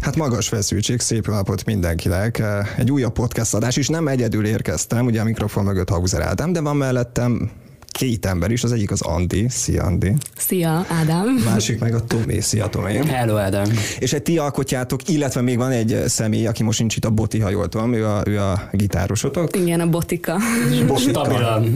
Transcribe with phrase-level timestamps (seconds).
[0.00, 2.42] Hát magas feszültség, szép napot mindenkinek.
[2.76, 6.60] Egy újabb podcast adás, és nem egyedül érkeztem, ugye a mikrofon mögött Hauser Ádám, de
[6.60, 7.50] van mellettem
[8.00, 9.46] két ember is, az egyik az Andi.
[9.48, 10.14] Szia, Andi.
[10.36, 11.26] Szia, Ádám.
[11.44, 12.40] Másik meg a Tomé.
[12.40, 12.96] Szia, Tomé.
[13.06, 13.66] Hello, Ádám.
[13.98, 17.38] És egy ti alkotjátok, illetve még van egy személy, aki most nincs itt a Boti,
[17.38, 19.56] ha jól tudom, ő a, ő a gitárosotok.
[19.56, 20.36] Igen, a Botika.
[20.86, 21.24] Botika.
[21.24, 21.72] Stabilan.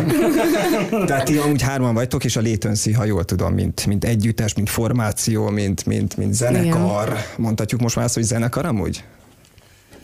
[1.07, 4.71] Tehát ti amúgy hárman vagytok, és a Létönszi, ha jól tudom, mint, mint együttes, mint
[4.71, 7.09] formáció, mint, mint, mint zenekar.
[7.09, 7.23] Igen.
[7.37, 9.05] Mondhatjuk most már azt, hogy zenekar amúgy?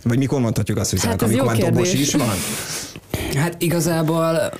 [0.04, 2.06] Vagy mikor mondhatjuk azt, hogy zenekar, Hát ez amikor jó már dobos kérdés.
[2.06, 2.36] is van?
[3.36, 4.50] Hát igazából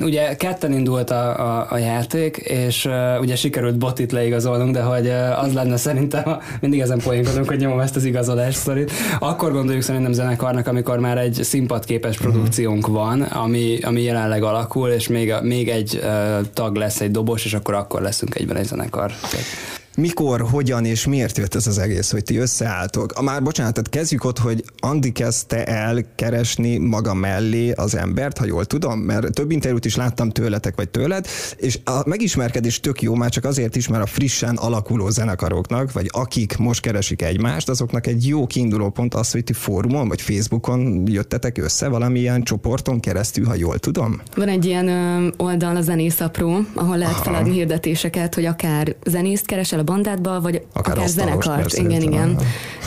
[0.00, 5.06] ugye ketten indult a, a, a játék, és uh, ugye sikerült botit leigazolnunk, de hogy
[5.06, 8.92] uh, az lenne szerintem, a- mindig ezen poénkodunk, hogy nyomom ezt az igazolás sztorit.
[9.18, 15.08] Akkor gondoljuk szerintem zenekarnak, amikor már egy színpadképes produkciónk van, ami, ami jelenleg alakul, és
[15.08, 18.66] még, a, még egy uh, tag lesz, egy dobos, és akkor akkor leszünk egyben egy
[18.66, 19.12] zenekar.
[19.96, 23.12] Mikor, hogyan és miért jött ez az egész, hogy ti összeálltok?
[23.12, 28.38] A már bocsánat, tehát kezdjük ott, hogy Andi kezdte el keresni maga mellé az embert,
[28.38, 31.26] ha jól tudom, mert több interjút is láttam tőletek vagy tőled,
[31.56, 36.08] és a megismerkedés tök jó, már csak azért is, mert a frissen alakuló zenekaroknak, vagy
[36.12, 41.02] akik most keresik egymást, azoknak egy jó kiinduló pont az, hogy ti fórumon vagy Facebookon
[41.06, 44.20] jöttetek össze valamilyen csoporton keresztül, ha jól tudom.
[44.36, 44.88] Van egy ilyen
[45.36, 47.22] oldal, a Zenész Apró, ahol lehet Aha.
[47.22, 51.60] feladni hirdetéseket, hogy akár zenészt keresel a bandádba, vagy Akár akár, zenekart.
[51.60, 52.38] persze, igen, igen.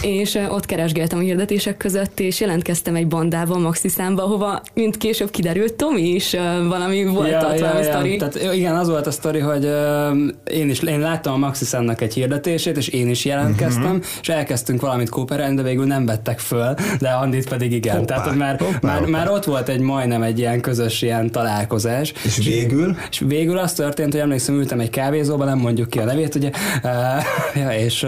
[0.02, 5.30] És ott keresgéltem a hirdetések között, és jelentkeztem egy bandába, Maxi számba, hova, mint később
[5.30, 6.36] kiderült, Tomi is
[6.68, 8.18] valami volt ja, ott, valami sztori.
[8.18, 12.14] Tehát igen, az volt a sztori, hogy uh, én is én láttam a Maxisannak egy
[12.14, 14.04] hirdetését, és én is jelentkeztem, uh-huh.
[14.22, 17.98] és elkezdtünk valamit kóperelni, de végül nem vettek föl, de Andit pedig igen.
[17.98, 19.10] Hoppá, Tehát már, hoppá, már, hoppá.
[19.10, 22.14] már ott volt egy majdnem egy ilyen közös ilyen találkozás.
[22.24, 22.96] És végül?
[23.10, 26.52] És végül az történt, hogy emlékszem, ültem egy kávézóban, nem mondjuk ki a nevét, ugye,
[27.62, 28.06] ja, és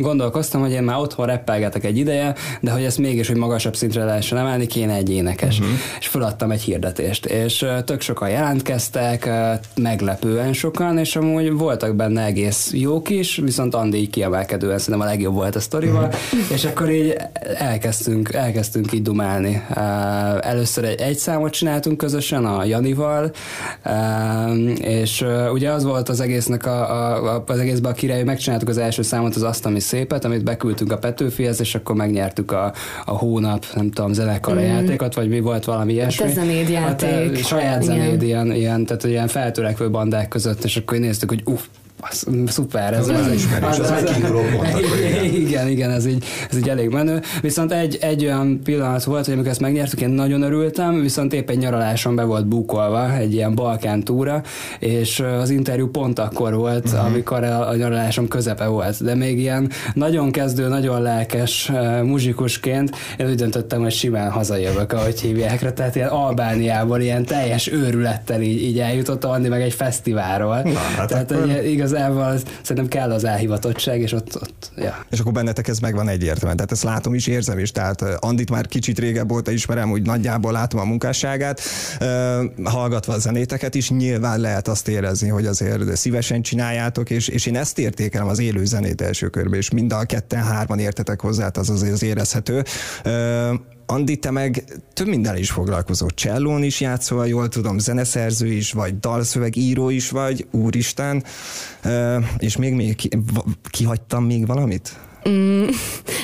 [0.00, 4.04] gondolkoztam, hogy én már otthon reppelgetek egy ideje, de hogy ezt mégis, hogy magasabb szintre
[4.04, 5.58] lehessen emelni, kéne egy énekes.
[5.58, 5.74] Uh-huh.
[5.98, 9.30] És feladtam egy hirdetést, és tök sokan jelentkeztek,
[9.74, 15.10] meglepően sokan, és amúgy voltak benne egész jók is, viszont Andi így kiemelkedően szerintem a
[15.10, 16.52] legjobb volt a sztorival, uh-huh.
[16.52, 17.16] és akkor így
[17.58, 19.62] elkezdtünk, elkezdtünk így dumálni.
[20.40, 23.30] Először egy, egy számot csináltunk közösen a Janival,
[24.80, 29.02] és ugye az volt az egésznek a, a, az egészben a király, megcsináltuk az első
[29.02, 32.72] számot, az azt, ami szépet, amit beküldtünk a Petőfihez, és akkor megnyertük a,
[33.04, 34.58] a hónap, nem tudom, zenekar mm.
[34.58, 36.26] játékot, vagy mi volt valami ilyesmi.
[36.26, 37.30] te zenéd Hát, játék.
[37.30, 41.62] uh, saját zenéd, ilyen, ilyen, tehát ilyen feltörekvő bandák között, és akkor néztük, hogy uff,
[42.10, 44.44] az, szuper, ez, Az ismerős, az pont akkor,
[45.34, 45.68] igen.
[45.68, 47.20] igen, ez így, ez így elég menő.
[47.40, 51.50] Viszont egy, egy olyan pillanat volt, hogy amikor ezt megnyertük, én nagyon örültem, viszont épp
[51.50, 54.42] egy nyaraláson be volt bukolva, egy ilyen Balkán túra,
[54.78, 57.04] és az interjú pont akkor volt, uh-huh.
[57.04, 59.04] amikor a, a nyaralásom közepe volt.
[59.04, 64.92] De még ilyen nagyon kezdő, nagyon lelkes uh, muzsikusként én úgy döntöttem, hogy simán hazajövök,
[64.92, 70.60] ahogy hívják tehát ilyen Albániából ilyen teljes őrülettel így, így eljutottam, Andi meg egy fesztiválról.
[70.62, 75.06] Na, hát tehát egy, igazából szerintem kell az elhivatottság, és ott, ott ja.
[75.10, 76.56] És akkor bennetek ez megvan egyértelműen.
[76.56, 77.70] Tehát ezt látom is, érzem is.
[77.70, 81.60] Tehát eh, Andit már kicsit régebb óta ismerem, úgy nagyjából látom a munkásságát.
[82.64, 87.56] Hallgatva a zenéteket is, nyilván lehet azt érezni, hogy azért szívesen csináljátok, és, és én
[87.56, 91.70] ezt értékelem az élő zenét első körben, és mind a ketten hárman értetek hozzá, az
[91.70, 92.64] azért az érezhető.
[93.86, 96.10] Andi, te meg több minden is foglalkozol.
[96.10, 101.24] Csellón is játszol, ha jól tudom, zeneszerző is vagy, dalszövegíró is vagy, úristen.
[102.38, 103.08] És még, még ki,
[103.70, 104.96] kihagytam még valamit?
[105.28, 105.64] Mm,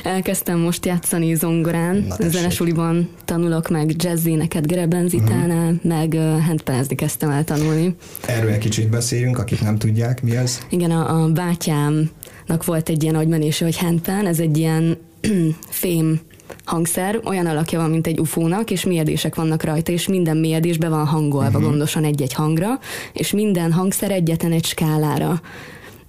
[0.02, 5.90] elkezdtem most játszani zongorán, Na, zenesuliban tanulok meg jazzéneket Gerebenzitánál, uh-huh.
[5.90, 7.96] meg uh, handpelezni kezdtem el tanulni.
[8.26, 10.58] Erről egy kicsit beszéljünk, akik nem tudják, mi ez.
[10.70, 14.98] Igen, a, a bátyámnak volt egy ilyen agymenése, hogy handpan, ez egy ilyen
[15.68, 16.20] fém
[16.64, 20.88] hangszer, olyan alakja van, mint egy ufónak, és mélyedések vannak rajta, és minden mélyedés be
[20.88, 21.62] van hangolva uh-huh.
[21.62, 22.78] gondosan egy-egy hangra,
[23.12, 25.40] és minden hangszer egyetlen egy skálára.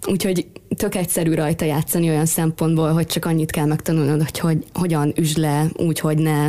[0.08, 5.14] Úgyhogy tök egyszerű rajta játszani olyan szempontból, hogy csak annyit kell megtanulnod, hogy, hogy hogyan
[5.16, 6.48] üsd le úgy, hogy ne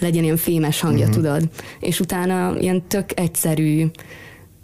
[0.00, 1.22] legyen ilyen fémes hangja, uh-huh.
[1.22, 1.48] tudod.
[1.80, 3.86] És utána ilyen tök egyszerű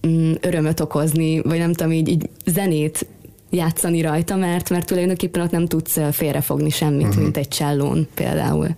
[0.06, 3.06] mm, örömöt okozni, vagy nem tudom, így, így zenét
[3.52, 7.22] játszani rajta, mert, mert tulajdonképpen ott nem tudsz félrefogni semmit, uh-huh.
[7.22, 8.68] mint egy csellón például.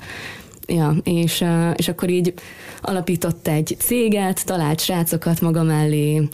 [0.67, 1.45] Ja, és,
[1.77, 2.35] és akkor így
[2.81, 6.29] alapított egy céget, talált srácokat maga mellé,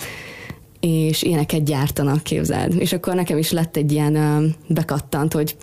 [0.80, 2.80] és ilyeneket gyártanak, képzeld.
[2.80, 5.56] És akkor nekem is lett egy ilyen bekattant, hogy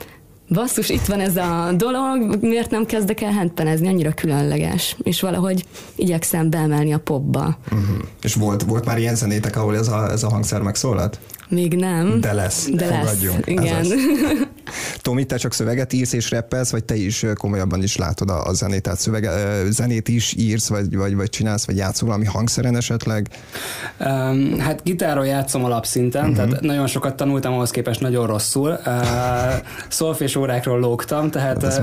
[0.49, 5.65] basszus, itt van ez a dolog, miért nem kezdek el handpenezni, annyira különleges, és valahogy
[5.95, 7.57] igyekszem beemelni a popba.
[7.71, 7.97] Uh-huh.
[8.21, 11.19] És volt, volt már ilyen zenétek, ahol ez a, ez a hangszer megszólalt?
[11.49, 12.19] Még nem.
[12.19, 12.69] De lesz.
[12.71, 13.45] De Fogadjunk.
[13.45, 13.65] lesz.
[13.65, 13.85] Igen.
[15.01, 18.53] Tomi, te csak szöveget írsz és rappelsz, vagy te is komolyabban is látod a, a
[18.53, 23.27] zenét, tehát szövege, zenét is írsz, vagy, vagy, vagy csinálsz, vagy játszol valami hangszeren esetleg?
[23.99, 26.35] Um, hát gitáron játszom alapszinten, uh-huh.
[26.35, 28.79] tehát nagyon sokat tanultam, ahhoz képest nagyon rosszul.
[28.85, 28.93] Uh,
[29.89, 31.81] szolfés órákról lógtam, tehát, hát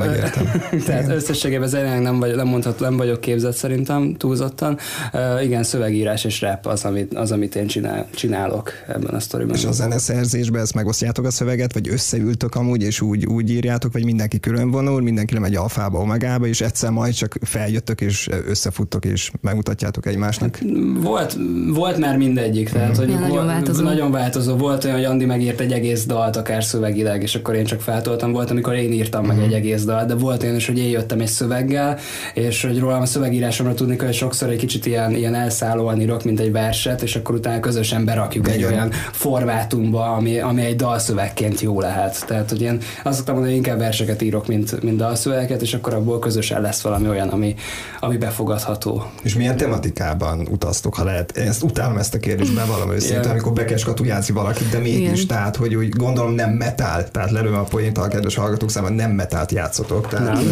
[0.86, 4.78] tehát összességében zenének nem, vagy, nem, mondhat, nem vagyok képzett szerintem túlzottan.
[5.12, 9.56] Uh, igen, szövegírás és rap az, amit, az, amit én csinál, csinálok ebben a sztoriban.
[9.56, 14.04] És a zeneszerzésben ezt megosztjátok a szöveget, vagy összeültök amúgy, és úgy, úgy írjátok, vagy
[14.04, 19.30] mindenki külön vonul, mindenki lemegy alfába, omegába, és egyszer majd csak feljöttök, és összefuttok, és
[19.40, 20.56] megmutatjátok egymásnak?
[20.56, 20.68] Hát,
[21.02, 21.36] volt,
[21.74, 23.00] volt már mindegyik, tehát mm.
[23.00, 23.82] hogy ja, nagyon, változó.
[23.82, 24.56] nagyon változó.
[24.56, 28.32] Volt olyan, hogy Andi megírt egy egész dalt, akár szövegileg, és akkor én csak feltoltam.
[28.32, 29.26] Volt, amikor én írtam mm.
[29.26, 29.54] meg egy mhm.
[29.54, 31.98] egész dalt, de volt olyan is, hogy én jöttem egy szöveggel,
[32.34, 36.40] és hogy rólam a szövegírásomra tudni, hogy sokszor egy kicsit ilyen, ilyen elszállóan írok, mint
[36.40, 41.80] egy verset, és akkor utána közösen berakjuk egy olyan formátumba, ami, ami egy dalszövegként jó
[41.80, 42.26] lehet.
[42.26, 45.94] Tehát, hogy én azt szoktam mondani, hogy inkább verseket írok, mint, mint dalszövegeket, és akkor
[45.94, 47.54] abból közösen lesz valami olyan, ami,
[48.00, 49.10] ami befogadható.
[49.22, 51.36] És milyen tematikában utaztok, ha lehet?
[51.36, 53.30] Én ezt utálom ezt a kérdést, bevallom őszintén, yeah.
[53.30, 55.26] amikor bekeskatujázni valakit, de mégis, Igen.
[55.26, 59.10] tehát, hogy úgy gondolom nem metál, tehát lelőm a poént a kedves hallgatók számára, nem
[59.10, 60.08] metált játszotok.
[60.08, 60.42] Tehát, nem.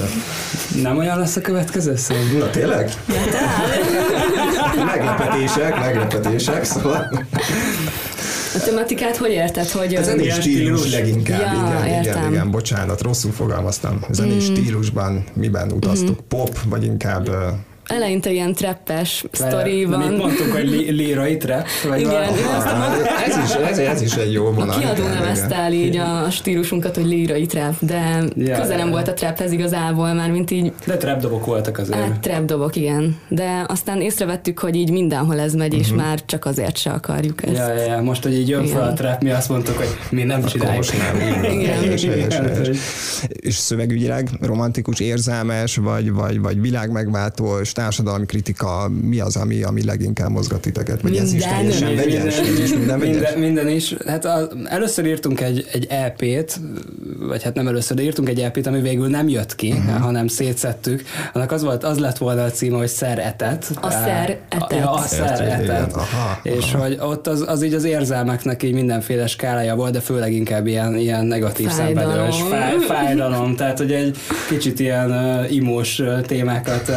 [0.83, 2.15] nem olyan lesz a következő szó?
[2.39, 2.91] Na tényleg?
[4.95, 7.27] meglepetések, meglepetések, szóval.
[8.55, 9.69] A tematikát hogy érted?
[9.69, 12.21] Hogy a zenés stílus, stílus leginkább, ja, igen, értem.
[12.21, 14.01] igen, igen, bocsánat, rosszul fogalmaztam.
[14.11, 14.55] Zenés mm.
[14.55, 16.17] stílusban miben utaztuk?
[16.17, 16.27] Mm.
[16.29, 17.29] Pop, vagy inkább
[17.93, 19.99] eleinte ilyen trappes sztori van.
[19.99, 21.67] Mit mondtuk, hogy lírai trap?
[21.89, 22.23] Vagy igen,
[23.27, 24.79] ez, is, ez, ez is egy jó vonal.
[24.79, 29.15] Kiadó nevezte el így a stílusunkat, hogy lírai trap, de ja, közel nem volt a
[29.15, 30.73] traphez igazából, már mint így...
[30.87, 31.99] De trap dobok voltak azért.
[32.27, 33.17] Hát igen.
[33.29, 36.05] De aztán észrevettük, hogy így mindenhol ez megy, és uh-huh.
[36.05, 37.57] már csak azért se akarjuk ezt.
[37.57, 38.01] Ja, ja, ja.
[38.01, 40.77] most, hogy így jön fel a trap, mi azt mondtuk, hogy mi nem csináljuk.
[40.77, 41.53] Most nem.
[41.53, 41.75] igen.
[41.75, 42.69] Helyes, helyes, helyes.
[43.27, 50.31] És szövegügyileg romantikus, érzelmes, vagy, vagy, vagy világmegváltó, társadalmi kritika, mi az, ami, ami leginkább
[50.31, 51.01] mozgat titeket?
[51.01, 52.41] Vagy minden, ez is teljesen vegyes?
[52.41, 53.15] Minden, is minden, vegyes?
[53.15, 53.95] minden, minden is.
[54.07, 56.61] Hát a, először írtunk egy, egy EP-t,
[57.19, 60.01] vagy hát nem először, de írtunk egy EP-t, ami végül nem jött ki, uh-huh.
[60.01, 61.03] hanem szétszettük.
[61.33, 63.71] Annak az, volt, az lett volna a címe, hogy Szer etet.
[63.81, 64.79] A Szer etet.
[64.79, 65.93] Ja, a Szer etet.
[65.97, 66.83] Aha, és aha.
[66.83, 70.97] hogy ott az, az így az érzelmeknek így mindenféle skálája volt, de főleg inkább ilyen,
[70.97, 73.57] ilyen negatív szenvedős fáj, fájdalom.
[73.57, 74.17] Tehát, hogy egy
[74.49, 76.97] kicsit ilyen uh, imós uh, témákat uh,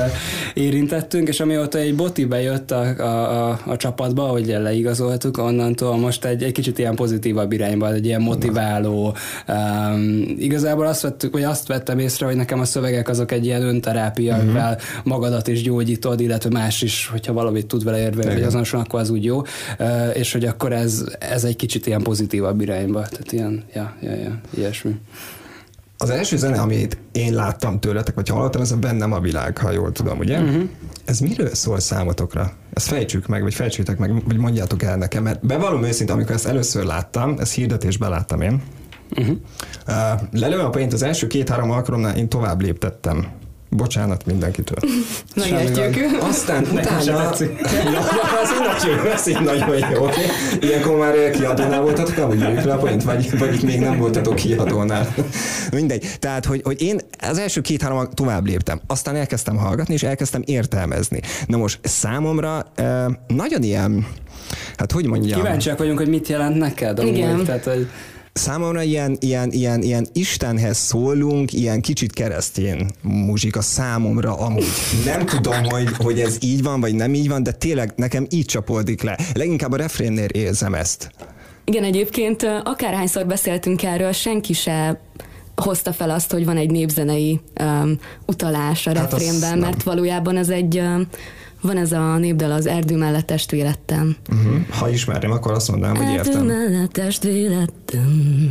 [0.66, 6.26] érintettünk, és amióta egy boti bejött a, a, a, a csapatba, hogy leigazoltuk, onnantól most
[6.26, 9.16] egy, egy kicsit ilyen pozitívabb irányba, egy ilyen motiváló.
[9.48, 13.62] Um, igazából azt vettük, vagy azt vettem észre, hogy nekem a szövegek azok egy ilyen
[13.62, 14.50] önterápia, uh-huh.
[14.50, 19.00] amivel magadat is gyógyítod, illetve más is, hogyha valamit tud vele érve, hogy azonosan, akkor
[19.00, 19.44] az úgy jó,
[19.80, 24.12] uh, és hogy akkor ez, ez egy kicsit ilyen pozitívabb irányba, tehát ilyen, ja, ja,
[24.12, 24.96] ja, ilyesmi.
[25.98, 29.72] Az első zene, amit én láttam tőletek, vagy hallottam, ez a Bennem a világ, ha
[29.72, 30.40] jól tudom, ugye?
[30.40, 30.64] Uh-huh.
[31.06, 32.52] Ez miről szól számotokra?
[32.74, 36.48] Ezt fejtsük meg, vagy fejtsétek meg, vagy mondjátok el nekem, mert bevallom őszintén, amikor ezt
[36.48, 38.62] először láttam, ezt hirdetésben láttam én,
[39.18, 39.36] uh-huh.
[39.88, 43.28] uh, lelőm a pént az első két-három alkalomnál én tovább léptettem
[43.76, 44.78] Bocsánat mindenkitől.
[45.36, 46.22] Megértjük.
[46.22, 47.30] Aztán utána...
[49.14, 50.08] az így nagyon jó.
[50.60, 54.36] Ilyenkor már kiadónál voltatok, ahogy jöjjük le a point, vagy, vagy itt még nem voltatok
[54.36, 55.14] kiadónál.
[55.72, 56.06] Mindegy.
[56.20, 61.20] Tehát, hogy, hogy én az első két-három tovább léptem, aztán elkezdtem hallgatni, és elkezdtem értelmezni.
[61.48, 64.08] Na most számomra eh, nagyon ilyen,
[64.78, 65.42] hát hogy mondjam...
[65.42, 67.04] Kíváncsiak vagyunk, hogy mit jelent neked.
[67.04, 67.30] Igen.
[67.30, 67.88] Amúgy, tehát, hogy
[68.38, 74.66] számomra ilyen, ilyen, ilyen, ilyen Istenhez szólunk, ilyen kicsit keresztény muzsika számomra amúgy.
[75.06, 78.46] Nem tudom, hogy, hogy ez így van, vagy nem így van, de tényleg nekem így
[78.46, 79.18] csapódik le.
[79.34, 81.12] Leginkább a refrénnél érzem ezt.
[81.66, 85.02] Igen, egyébként akárhányszor beszéltünk erről, senki se
[85.56, 90.50] hozta fel azt, hogy van egy népzenei um, utalás a hát refrénben, mert valójában ez
[90.50, 91.08] egy um,
[91.66, 94.16] van ez a népdal az erdő mellett testvélettem.
[94.30, 94.68] Uh-huh.
[94.70, 96.34] Ha ismerem, akkor azt mondanám, hogy értem.
[96.34, 97.85] Erdő mellett testvélettem,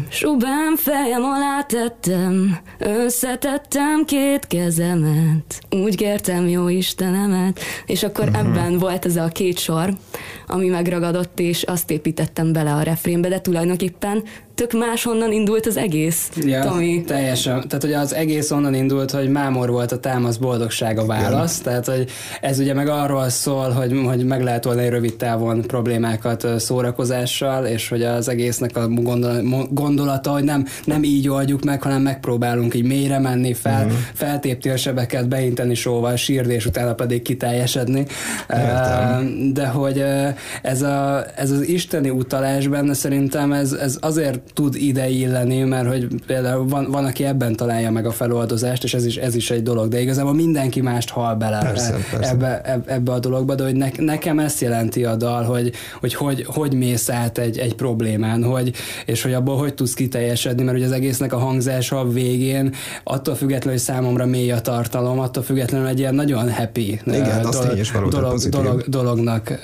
[0.08, 8.46] subán fejem alá tettem, összetettem két kezemet, úgy kértem jó Istenemet, és akkor uh-huh.
[8.46, 9.94] ebben volt ez a két sor,
[10.46, 14.22] ami megragadott, és azt építettem bele a refrénbe, de tulajdonképpen
[14.54, 17.02] tök máshonnan indult az egész, ja, Tomi.
[17.06, 17.68] Teljesen.
[17.68, 21.64] Tehát ugye az egész onnan indult, hogy mámor volt a támasz boldogság a válasz, ja.
[21.64, 22.10] tehát hogy
[22.40, 27.88] ez ugye meg arról szól, hogy, hogy meg lehet oldani rövid távon problémákat szórakozással, és
[27.88, 29.23] hogy az egésznek a gondolat
[29.70, 33.98] gondolata, hogy nem, nem így oldjuk meg, hanem megpróbálunk így mélyre menni, fel, uh-huh.
[34.14, 38.06] feltépni a sebeket, beinteni sóval, sírni, és utána pedig kiteljesedni.
[38.50, 39.52] Értem.
[39.52, 40.04] De hogy
[40.62, 45.88] ez, a, ez az isteni utalás benne szerintem ez, ez azért tud ide illeni, mert
[45.88, 49.50] hogy például van, van, aki ebben találja meg a feloldozást, és ez is, ez is
[49.50, 52.30] egy dolog, de igazából mindenki mást hal bele persze, persze.
[52.30, 56.44] Ebbe, ebbe a dologba, de hogy ne, nekem ezt jelenti a dal, hogy hogy, hogy,
[56.46, 58.74] hogy mész át egy, egy problémán, hogy,
[59.14, 63.34] és hogy abból hogy tudsz kiteljesedni, mert ugye az egésznek a hangzása a végén, attól
[63.34, 68.38] függetlenül, hogy számomra mély a tartalom, attól függetlenül egy ilyen nagyon happy Igen, dolog, dolog,
[68.48, 69.60] dolog, dolognak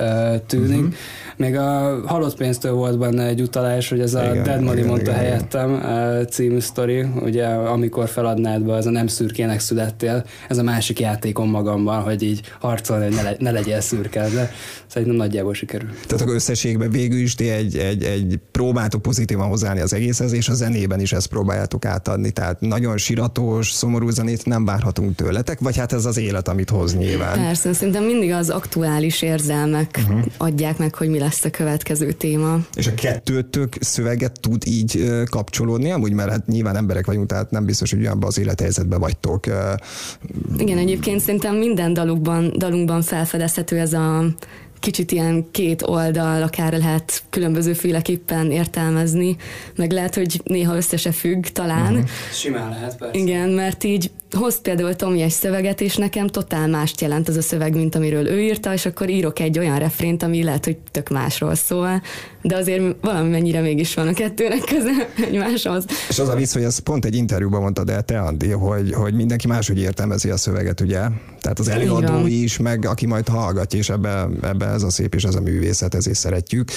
[0.47, 0.78] tűnik.
[0.78, 0.95] Uh-huh.
[1.40, 4.88] Még a halott pénztől volt benne egy utalás, hogy ez a igen, Dead Money igen,
[4.88, 6.26] mondta igen, helyettem igen.
[6.30, 11.50] című sztori, ugye amikor feladnád be, az a nem szürkének születtél, ez a másik játékom
[11.50, 14.50] magamban, hogy így harcolni, hogy ne, le, ne legyél szürke, de
[14.87, 15.88] szerintem nagyjából sikerül.
[16.06, 20.49] Tehát akkor összességben végül is ti egy, egy, egy próbáltok pozitívan hozzáállni az egészhez, és
[20.49, 25.76] a zenében is ezt próbáljátok átadni, tehát nagyon siratos, szomorú zenét nem várhatunk tőletek, vagy
[25.76, 27.38] hát ez az élet, amit hoz nyilván.
[27.38, 30.25] Persze, szerintem mindig az aktuális érzelmek uh-huh.
[30.37, 32.59] adják meg, hogy mi lesz lesz a következő téma.
[32.75, 37.65] És a kettőtök szöveget tud így kapcsolódni, amúgy, mert hát nyilván emberek vagyunk, tehát nem
[37.65, 39.47] biztos, hogy olyanban az élethelyzetben vagytok.
[40.57, 44.25] Igen, egyébként szerintem minden dalukban, dalunkban felfedezhető ez a
[44.81, 49.37] kicsit ilyen két oldal, akár lehet különbözőféleképpen értelmezni,
[49.77, 51.93] meg lehet, hogy néha össze se függ talán.
[51.93, 52.09] Uh-huh.
[52.33, 53.19] Simán lehet, persze.
[53.19, 57.43] Igen, mert így hoz például Tomi egy szöveget, és nekem totál mást jelent az a
[57.43, 61.09] szöveg, mint amiről ő írta, és akkor írok egy olyan refrént, ami lehet, hogy tök
[61.09, 62.03] másról szól,
[62.43, 65.85] de azért valami mennyire mégis van a kettőnek köze egymáshoz.
[66.09, 69.15] És az a vicc, hogy ez pont egy interjúban mondtad el te, Andi, hogy, hogy
[69.15, 71.01] mindenki máshogy értelmezi a szöveget, ugye?
[71.41, 75.25] Tehát az előadó is, meg aki majd hallgatja, és ebbe, ebbe ez a szép és
[75.25, 76.71] ez a művészet, ezért szeretjük.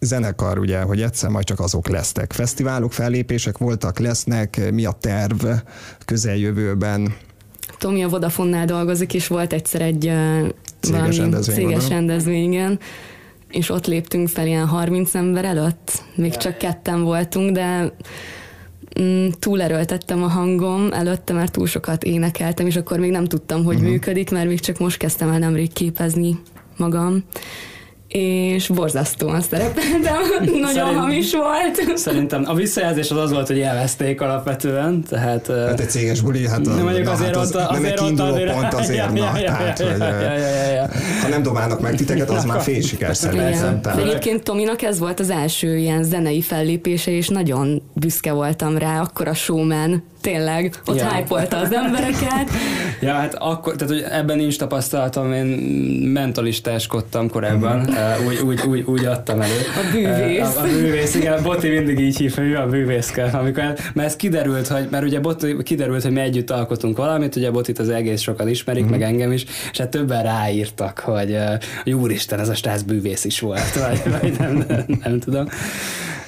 [0.00, 2.32] Zenekar, ugye, hogy egyszer majd csak azok lesznek.
[2.32, 5.46] Fesztiválok, fellépések voltak, lesznek, mi a terv
[6.04, 7.14] közeljövőben?
[7.78, 10.12] Tomi a Vodafonnál dolgozik, és volt egyszer egy
[10.80, 12.78] céges rendezvény, céges rendezvény, igen
[13.52, 17.92] és ott léptünk fel ilyen 30 ember előtt, még csak ketten voltunk, de
[19.00, 23.74] mm, túlerőltettem a hangom előtte, mert túl sokat énekeltem, és akkor még nem tudtam, hogy
[23.74, 23.90] uh-huh.
[23.90, 26.40] működik, mert még csak most kezdtem el nemrég képezni
[26.76, 27.24] magam
[28.12, 30.20] és borzasztóan szerepeltem,
[30.60, 31.98] nagyon Szerint, hamis volt.
[31.98, 35.46] Szerintem a visszajelzés az az volt, hogy elveszték alapvetően, tehát...
[35.46, 38.52] Hát egy céges buli, hát nem mondjuk azért hát az, ott, azért nem egy azért
[38.52, 40.88] pont azért, ja, na, ja, tehát, ja, hogy, ja, ja, ja,
[41.22, 43.98] ha nem dobálnak meg titeket, az már fél siker szerintem.
[43.98, 49.28] Egyébként Tominak ez volt az első ilyen zenei fellépése, és nagyon büszke voltam rá, akkor
[49.28, 51.14] a showman, tényleg, ott ja.
[51.14, 52.50] hype az embereket.
[53.00, 55.46] ja, hát akkor, tehát hogy ebben nincs tapasztalatom, én
[56.12, 59.58] mentalistáskodtam korábban, uh, úgy, úgy, úgy, úgy adtam elő.
[59.76, 60.56] A bűvész.
[60.56, 63.24] A, a, a bűvész, igen, Boti mindig így hív, hogy a bűvészke.
[63.24, 63.62] Amikor,
[63.94, 67.78] mert ez kiderült, hogy, mert ugye Boti, kiderült, hogy mi együtt alkotunk valamit, ugye Botit
[67.78, 68.90] az egész sokan ismerik, mm-hmm.
[68.90, 71.38] meg engem is, és hát többen ráírtak, hogy,
[71.82, 75.48] hogy úristen, ez a stász bűvész is volt, vagy, vagy nem, nem, nem tudom.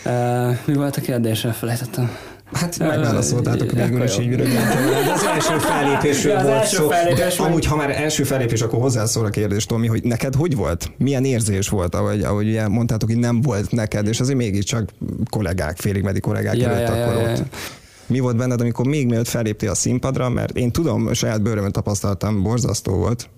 [0.04, 1.44] Uh, mi volt a kérdés?
[1.44, 2.33] Elfelejtettem.
[2.52, 4.56] Hát megválaszoltátok uh, végül is így rögtön.
[5.14, 6.88] Az első fellépésről volt első szó.
[6.88, 10.56] Fellépés de amúgy, ha már első fellépés, akkor hozzászól a kérdés, Tomi, hogy neked hogy
[10.56, 10.90] volt?
[10.98, 14.90] Milyen érzés volt, ahogy, ahogy ugye mondtátok, hogy nem volt neked, és azért mégiscsak
[15.30, 17.38] kollégák, félig meddig kollégák ja, előtt ja, akkor ja, ott.
[17.38, 17.44] Ja
[18.06, 22.42] mi volt benned, amikor még mielőtt felléptél a színpadra, mert én tudom, saját bőrömön tapasztaltam,
[22.42, 23.28] borzasztó volt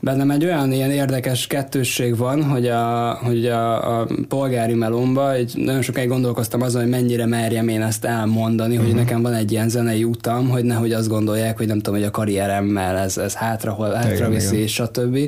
[0.00, 5.52] bennem egy olyan ilyen érdekes kettősség van, hogy a, hogy a, a polgári melomba egy,
[5.56, 8.84] nagyon sokáig gondolkoztam azon, hogy mennyire merjem én ezt elmondani, uh-huh.
[8.84, 9.04] hogy mhm.
[9.04, 12.10] nekem van egy ilyen zenei utam, hogy nehogy azt gondolják, hogy nem tudom, hogy a
[12.10, 15.18] karrieremmel ez, ez hátra, hol, hátra viszi, és stb.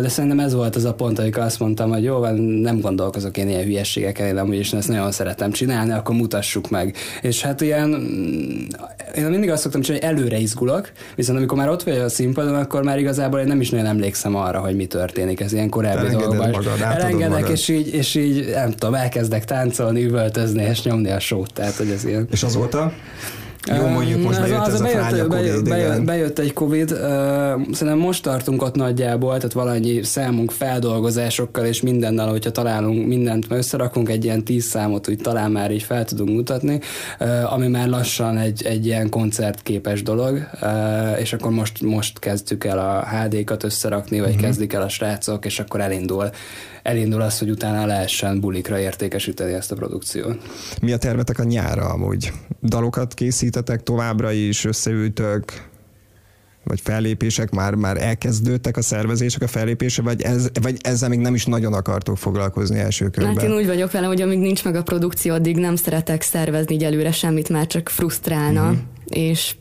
[0.00, 2.26] De szerintem ez volt az a pont, amikor azt mondtam, hogy jó,
[2.60, 6.96] nem gondolkozok én ilyen hülyességeken, én úgyis ezt nagyon szeretem csinálni, akkor mutassuk meg.
[7.22, 7.90] És hát ilyen,
[9.16, 12.54] én mindig azt szoktam csinálni, hogy előre izgulok, viszont amikor már ott vagy a színpadon,
[12.54, 16.08] akkor már igazából én nem is nagyon emlékszem arra, hogy mi történik, ez ilyen korábbi
[16.08, 16.50] dolgokban.
[16.50, 17.50] Magad, Elengedek, magad.
[17.50, 21.52] és így, és így, nem tudom, elkezdek táncolni, üvöltözni, és nyomni a sót.
[21.52, 22.28] Tehát, hogy ez ilyen.
[22.30, 22.92] És azóta?
[23.66, 26.98] Jó, mondjuk most bejött az, ez a bejött, Covid, bejött, bejött, bejött egy Covid, uh,
[27.72, 34.08] szerintem most tartunk ott nagyjából, tehát valanyi számunk feldolgozásokkal és mindennel, hogyha találunk mindent, összerakunk
[34.08, 36.80] egy ilyen tíz számot, úgy talán már így fel tudunk mutatni,
[37.20, 42.64] uh, ami már lassan egy, egy ilyen koncertképes dolog, uh, és akkor most, most kezdjük
[42.64, 44.44] el a HD-kat összerakni, vagy uh-huh.
[44.44, 46.30] kezdik el a srácok, és akkor elindul
[46.84, 50.42] elindul az, hogy utána lehessen bulikra értékesíteni ezt a produkciót.
[50.82, 52.32] Mi a tervetek a nyára amúgy?
[52.62, 55.72] Dalokat készítetek továbbra is, összeültök?
[56.66, 61.34] vagy fellépések, már, már elkezdődtek a szervezések, a fellépése, vagy, ez, vagy ezzel még nem
[61.34, 63.36] is nagyon akartok foglalkozni első körben?
[63.36, 66.74] Hát én úgy vagyok vele, hogy amíg nincs meg a produkció, addig nem szeretek szervezni
[66.74, 68.78] így előre semmit, már csak frusztrálna, uh-huh.
[69.04, 69.56] és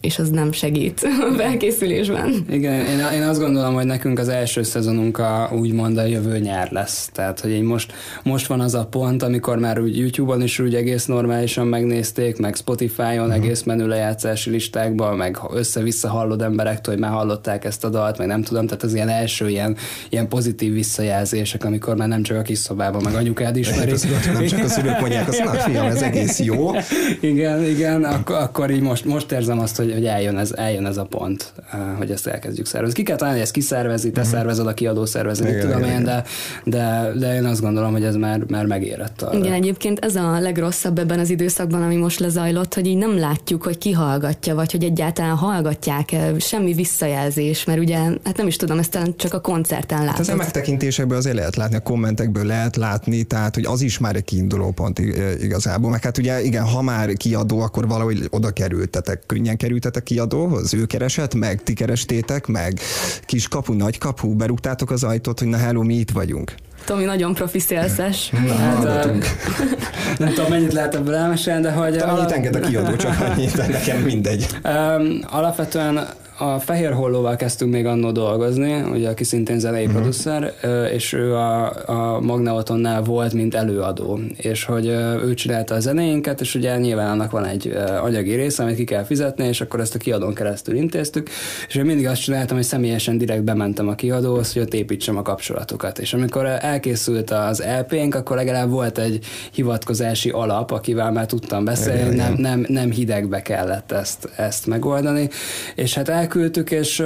[0.00, 2.46] és az nem segít a felkészülésben.
[2.50, 6.72] Igen, én, én azt gondolom, hogy nekünk az első szezonunk a, úgymond a jövő nyár
[6.72, 7.08] lesz.
[7.12, 11.06] Tehát, hogy most, most van az a pont, amikor már úgy YouTube-on is úgy egész
[11.06, 13.34] normálisan megnézték, meg Spotify-on uh-huh.
[13.34, 18.26] egész menő lejátszási listákban, meg össze-vissza hallod emberektől, hogy már hallották ezt a dalt, meg
[18.26, 19.76] nem tudom, tehát az ilyen első ilyen,
[20.08, 23.92] ilyen pozitív visszajelzések, amikor már nem csak a kis szobában, meg anyukád ismeri.
[24.32, 26.70] nem csak a szülők mondják, azt mondják, fiam, ez egész jó.
[27.20, 30.96] Igen, igen, akkor, akkor így most, most érzem azt, hogy, hogy eljön ez, eljön ez
[30.96, 32.94] a pont, eh, hogy ezt elkezdjük szervezni.
[32.94, 34.36] Ki kell találni, hogy ezt kiszervezi, te uh-huh.
[34.36, 36.24] szervezed, a kiadó szervezi, igen, tudom igen, én, de,
[36.64, 39.38] de, de én azt gondolom, hogy ez már, már megérett arra.
[39.38, 43.62] Igen, egyébként ez a legrosszabb ebben az időszakban, ami most lezajlott, hogy így nem látjuk,
[43.62, 48.56] hogy ki hallgatja, vagy hogy egyáltalán hallgatják -e, semmi visszajelzés, mert ugye, hát nem is
[48.56, 50.10] tudom, ezt csak a koncerten látod.
[50.10, 53.98] Hát ez a megtekintésekből azért lehet látni, a kommentekből lehet látni, tehát hogy az is
[53.98, 54.98] már egy kiinduló pont
[55.42, 60.02] igazából, meg hát ugye igen, ha már kiadó, akkor valahogy oda kerültetek, könnyen került kerültetek
[60.02, 60.74] kiadóhoz?
[60.74, 61.62] Ő keresett meg?
[61.62, 62.80] Ti kerestétek meg?
[63.26, 64.34] Kis kapu, nagy kapu?
[64.34, 66.54] Berúgtátok az ajtót, hogy na hello, mi itt vagyunk?
[66.84, 68.30] Tomi nagyon profi szélszes.
[68.30, 68.84] Na, hát,
[70.18, 71.96] nem tudom, mennyit lehet ebből elmesélni, de hogy...
[71.96, 72.30] Te alap...
[72.30, 74.46] enged a kiadó, csak annyit, nekem mindegy.
[74.64, 80.00] Um, alapvetően a Fehér Hollóval kezdtünk még annó dolgozni, ugye, aki szintén zenei uh-huh.
[80.00, 80.54] producer,
[80.92, 84.86] és ő a, a Magneotonnál volt, mint előadó, és hogy
[85.24, 89.04] ő csinálta a zenéinket, és ugye nyilván annak van egy anyagi része, amit ki kell
[89.04, 91.28] fizetni, és akkor ezt a kiadón keresztül intéztük,
[91.68, 95.22] és én mindig azt csináltam, hogy személyesen direkt bementem a kiadóhoz, hogy ott építsem a
[95.22, 101.64] kapcsolatokat, és amikor elkészült az LP-nk, akkor legalább volt egy hivatkozási alap, akivel már tudtam
[101.64, 105.28] beszélni, nem, nem, nem hidegbe kellett ezt, ezt megoldani,
[105.74, 107.00] és hát el elküldtük, és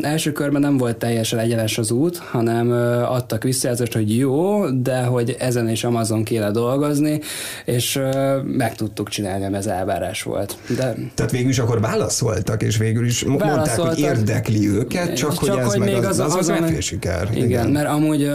[0.00, 2.70] első körben nem volt teljesen egyenes az út, hanem
[3.08, 7.20] adtak visszajelzést, hogy jó, de hogy ezen is Amazon kéne dolgozni,
[7.64, 8.00] és
[8.44, 10.56] meg tudtuk csinálni, ami az elvárás volt.
[10.76, 10.94] De...
[11.14, 15.58] Tehát végül is akkor válaszoltak, és végül is mondták, hogy érdekli őket, csak, csak hogy
[15.58, 17.28] ez hogy meg még az, az, az, az, az siker.
[17.32, 18.30] Igen, igen, mert amúgy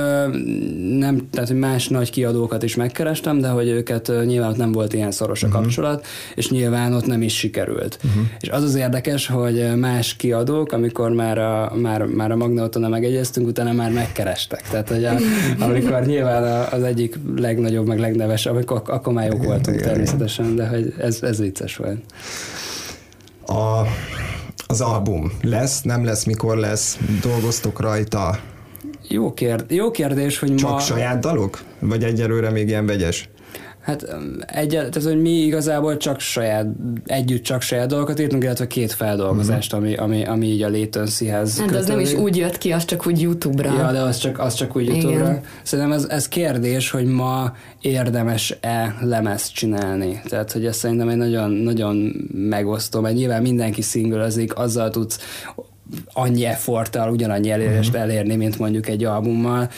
[0.97, 4.93] nem, tehát hogy más nagy kiadókat is megkerestem, de hogy őket nyilván ott nem volt
[4.93, 5.61] ilyen szoros a uh-huh.
[5.61, 7.99] kapcsolat, és nyilván ott nem is sikerült.
[8.03, 8.23] Uh-huh.
[8.39, 12.87] És az az érdekes, hogy más ki kiadók, amikor már a, már, már a Magnautona
[12.87, 14.61] megegyeztünk, utána már megkerestek.
[14.69, 15.15] Tehát, hogy a,
[15.65, 20.93] amikor nyilván az egyik legnagyobb, meg legnevesebb, amikor, akkor már jók voltunk természetesen, de hogy
[20.97, 21.99] ez, ez vicces volt.
[23.45, 23.87] A,
[24.67, 28.39] az album lesz, nem lesz, mikor lesz, dolgoztok rajta?
[29.07, 30.79] Jó, kérd, jó kérdés, hogy Csak ma...
[30.79, 31.63] saját dalok?
[31.79, 33.29] Vagy egyelőre még ilyen vegyes?
[33.81, 34.15] Hát
[34.45, 36.65] egy, tehát, hogy mi igazából csak saját,
[37.05, 39.87] együtt csak saját dolgokat írtunk, illetve két feldolgozást, uh-huh.
[39.87, 43.07] ami, ami, ami így a Létönszíhez Hát az nem is úgy jött ki, az csak
[43.07, 43.73] úgy YouTube-ra.
[43.73, 45.29] Ja, de az csak, az csak úgy YouTube-ra.
[45.29, 45.41] Igen.
[45.63, 50.21] Szerintem ez, ez kérdés, hogy ma érdemes-e lemezt csinálni.
[50.27, 55.19] Tehát, hogy ez szerintem egy nagyon, nagyon megosztó, mert nyilván mindenki szinglezik, azzal tudsz
[56.13, 58.03] annyi efforttal ugyanannyi elérést uh-huh.
[58.03, 59.69] elérni, mint mondjuk egy albummal.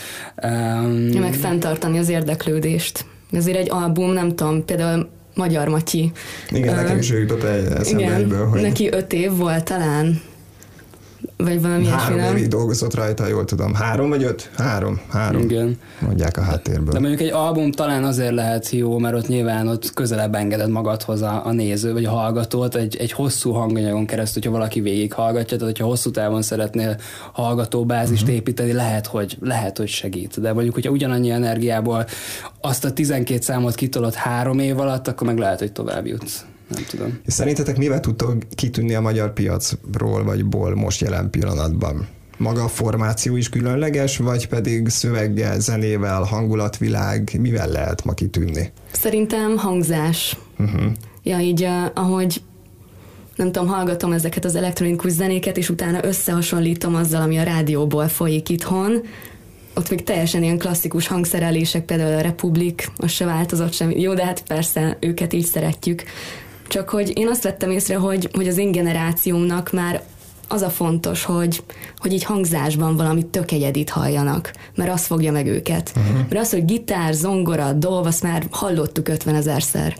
[0.43, 3.05] Um, ja, meg fenntartani az érdeklődést.
[3.33, 6.11] Ezért egy album, nem tudom, például Magyar Matyi.
[6.49, 8.61] Igen, uh, nekem is jutott egy eszembe igen, egyből, hogy...
[8.61, 10.21] Neki öt év volt talán,
[11.37, 13.73] vagy valami Három ilyesmi, évig dolgozott rajta, jól tudom.
[13.73, 14.49] Három vagy öt?
[14.57, 15.01] Három.
[15.09, 15.41] Három.
[15.41, 15.77] Igen.
[15.99, 16.93] Mondják a háttérből.
[16.93, 21.21] De mondjuk egy album talán azért lehet jó, mert ott nyilván ott közelebb engeded magadhoz
[21.21, 25.57] a, a néző, vagy a hallgatót egy, egy hosszú hanganyagon keresztül, hogyha valaki végig hallgatja,
[25.57, 26.97] tehát hogyha hosszú távon szeretnél
[27.31, 28.37] hallgatóbázist uh-huh.
[28.37, 30.41] építeni, lehet hogy, lehet, hogy segít.
[30.41, 32.05] De mondjuk, hogyha ugyanannyi energiából
[32.61, 36.83] azt a 12 számot kitolod három év alatt, akkor meg lehet, hogy tovább jutsz nem
[36.89, 37.19] tudom.
[37.25, 42.07] És szerintetek mivel tudtok kitűnni a magyar piacról, vagy ból most jelen pillanatban?
[42.37, 48.71] Maga a formáció is különleges, vagy pedig szöveggel, zenével, hangulatvilág, mivel lehet ma kitűnni?
[48.91, 50.37] Szerintem hangzás.
[50.59, 50.91] Uh-huh.
[51.23, 52.41] Ja, így ahogy
[53.35, 58.49] nem tudom, hallgatom ezeket az elektronikus zenéket, és utána összehasonlítom azzal, ami a rádióból folyik
[58.49, 59.01] itthon,
[59.75, 64.01] ott még teljesen ilyen klasszikus hangszerelések, például a Republik, az se változott semmi.
[64.01, 66.03] Jó, de hát persze őket így szeretjük.
[66.67, 70.03] Csak hogy én azt vettem észre, hogy, hogy az én generációmnak már
[70.47, 71.63] az a fontos, hogy,
[71.97, 75.91] hogy így hangzásban valamit tök egyedit halljanak, mert az fogja meg őket.
[75.95, 76.17] Uh-huh.
[76.29, 79.97] Mert az, hogy gitár, zongora, dolv, azt már hallottuk 50 ezerszer.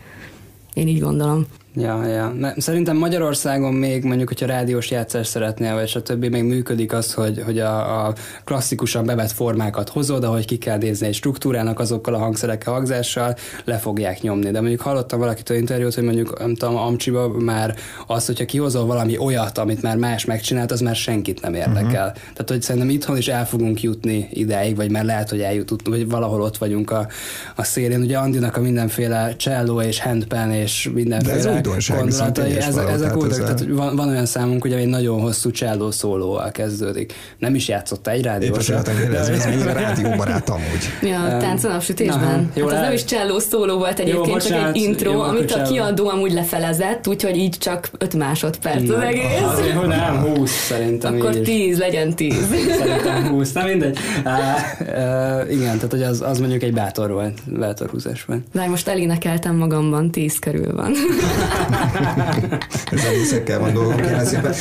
[0.74, 1.46] Én így gondolom.
[1.76, 2.34] Ja, ja.
[2.58, 6.26] Szerintem Magyarországon még mondjuk, hogyha rádiós játszás szeretnél, vagy stb.
[6.26, 11.08] még működik az, hogy, hogy a, a klasszikusan bevett formákat hozod, ahogy ki kell nézni
[11.08, 14.52] egy struktúrának azokkal a hangszerekkel, hangzással, le fogják nyomni.
[14.52, 17.76] De mondjuk hallottam valakitől interjút, hogy mondjuk, nem tudom, Amcsiba már
[18.08, 22.08] az, hogyha kihozol valami olyat, amit már más megcsinált, az már senkit nem érdekel.
[22.08, 22.34] Uh-huh.
[22.34, 26.10] Tehát, hogy szerintem itthon is el fogunk jutni ideig, vagy már lehet, hogy eljutott, vagy
[26.10, 27.08] valahol ott vagyunk a,
[27.56, 28.02] a szélén.
[28.02, 33.96] Ugye Andinak a mindenféle cello és handpan és mindenféle gondolatai, ezek, ezek úgy, tehát van,
[33.96, 37.14] van, olyan számunk, hogy egy nagyon hosszú cselló szólóval kezdődik.
[37.38, 38.70] Nem is játszott egy rádiós.
[38.70, 40.90] Épp ez, ez mennyire rádióbarát amúgy.
[41.02, 42.52] Ja, tánc a napsütésben.
[42.56, 45.62] Hát ez nem is cselló szóló volt egyébként, jó, csak egy intro, jó, amit a
[45.62, 49.42] kiadó amúgy lefelezett, úgyhogy így csak 5 másodperc az egész.
[49.46, 52.36] Azért, hogy nem, 20 szerintem Akkor 10, legyen 10.
[52.78, 53.98] Szerintem 20, nem mindegy.
[55.50, 58.42] Igen, tehát hogy az, az mondjuk egy bátor volt, bátor húzás volt.
[58.54, 60.92] De most elénekeltem magamban, 10 körül van.
[62.92, 64.54] Ezzel részekkel van dolgom, kérem szépen.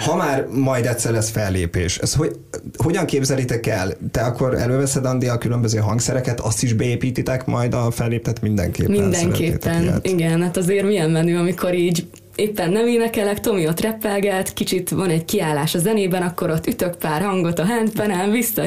[0.00, 2.36] Ha már majd egyszer lesz fellépés, ez hogy,
[2.76, 3.96] hogyan képzelitek el?
[4.10, 9.00] Te akkor előveszed, Andi, a különböző hangszereket, azt is beépítitek majd a felléptet mindenképpen?
[9.00, 10.42] Mindenképpen, igen.
[10.42, 15.24] Hát azért milyen menő, amikor így éppen nem énekelek, Tomi ott reppelget, kicsit van egy
[15.24, 18.66] kiállás a zenében, akkor ott ütök pár hangot a handpenen, vissza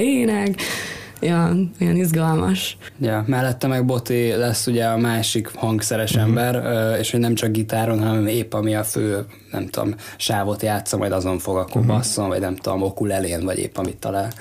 [1.21, 2.77] ja, olyan izgalmas.
[2.99, 6.27] Ja, mellette meg Boti lesz ugye a másik hangszeres uh-huh.
[6.27, 6.63] ember,
[6.99, 11.11] és hogy nem csak gitáron, hanem épp ami a fő, nem tudom, sávot játsza, majd
[11.11, 11.95] azon fog akkor uh-huh.
[11.95, 14.31] basszon, vagy nem tudom, okulelén, vagy épp amit talál.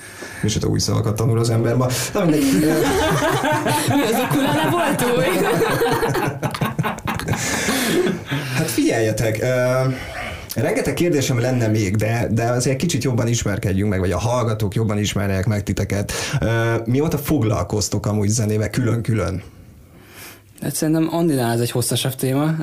[0.43, 1.87] És ott új szavakat tanul az ember ma.
[2.13, 2.61] Na mindegy.
[3.95, 5.25] Mi az okulele volt új?
[8.57, 9.93] hát figyeljetek, uh,
[10.55, 14.97] Rengeteg kérdésem lenne még, de, de azért kicsit jobban ismerkedjünk meg, vagy a hallgatók jobban
[14.97, 16.11] ismernek meg titeket.
[16.85, 19.43] Mióta foglalkoztok amúgy zenével külön-külön?
[20.61, 22.55] Hát szerintem Andinál ez egy hosszasabb téma.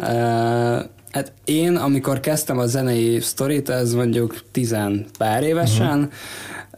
[1.11, 6.11] Hát én, amikor kezdtem a zenei sztorit, ez mondjuk tizen pár évesen,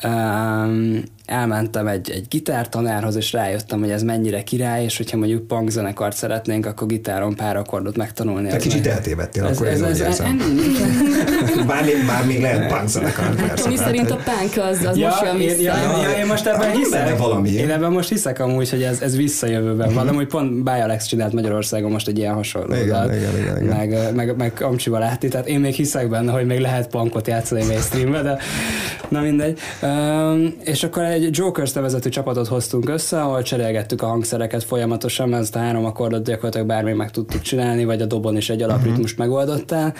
[0.03, 5.71] uh-huh elmentem egy, egy gitártanárhoz, és rájöttem, hogy ez mennyire király, és hogyha mondjuk punk
[5.71, 8.49] zenekart szeretnénk, akkor gitáron pár akkordot megtanulni.
[8.49, 8.93] Te kicsit meg...
[8.93, 10.19] eltévedtél, ez, akkor ez, ez, ez,
[11.67, 13.69] bár, még, bár még lehet punk zenekar, persze.
[13.69, 15.61] Mi szerint a punk az, az ja, most jön vissza.
[15.61, 17.19] Ja, ja, ja, én most ebben hiszek.
[17.19, 17.51] Valami.
[17.51, 20.05] Én ebben most hiszek amúgy, hogy ez, ez visszajövőben uh-huh.
[20.05, 22.75] valami, pont Báj Alex csinált Magyarországon most egy ilyen hasonló.
[22.75, 23.77] Igen, igen, igen, igen.
[23.77, 27.65] Meg, meg, meg Amcsiba látni, tehát én még hiszek benne, hogy még lehet punkot játszani
[27.65, 28.39] mainstreambe, de
[29.11, 29.59] na mindegy.
[29.83, 35.57] Um, és akkor egy Jokers nevezetű csapatot hoztunk össze, ahol cserélgettük a hangszereket folyamatosan, ezt
[35.57, 39.37] a három akkordot gyakorlatilag bármi meg tudtuk csinálni, vagy a dobon is egy alapritmust uh-huh.
[39.37, 39.95] megoldottál.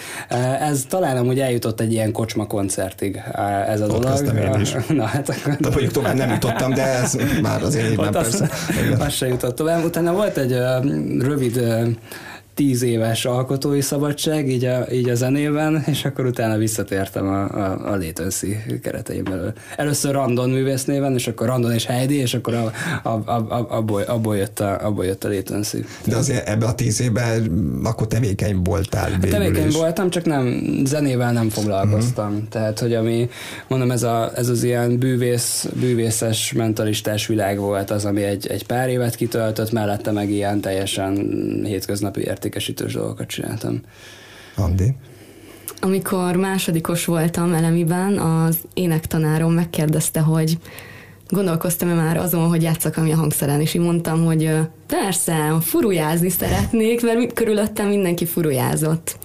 [0.59, 3.21] Ez talán amúgy eljutott egy ilyen kocsma koncertig
[3.67, 4.53] ez a Ott dolog.
[4.55, 4.75] Én is.
[4.89, 5.55] Na, hát akkor...
[5.59, 8.49] De mondjuk tovább nem jutottam, de ez már az én nem persze.
[8.99, 9.83] Az se jutott tovább.
[9.83, 11.87] Utána volt egy uh, rövid uh,
[12.53, 17.91] tíz éves alkotói szabadság így a, így a zenében, és akkor utána visszatértem a, a,
[17.91, 19.53] a Létőszi keretein belül.
[19.77, 22.71] Először Randon művész néven, és akkor Randon és Heidi, és akkor a,
[23.03, 25.85] a, a, a, abból, abból, jött a, abból jött a Létőszi.
[26.05, 27.51] De azért ebbe a tíz évben
[27.83, 29.75] akkor tevékeny voltál végül Tevékeny is.
[29.75, 32.31] voltam, csak nem, zenével nem foglalkoztam.
[32.31, 32.47] Uh-huh.
[32.49, 33.29] Tehát, hogy ami,
[33.67, 38.65] mondom, ez, a, ez az ilyen bűvész, bűvészes, mentalistás világ volt az, ami egy, egy
[38.65, 41.15] pár évet kitöltött, mellette meg ilyen teljesen
[41.63, 43.81] hétköznapi érték értékesítős dolgokat csináltam.
[44.55, 44.95] Andi?
[45.79, 50.57] Amikor másodikos voltam elemiben, az énektanárom megkérdezte, hogy
[51.27, 57.01] gondolkoztam-e már azon, hogy játszak ami a hangszeren, és így mondtam, hogy persze, furujázni szeretnék,
[57.01, 59.17] mert körülöttem mindenki furujázott.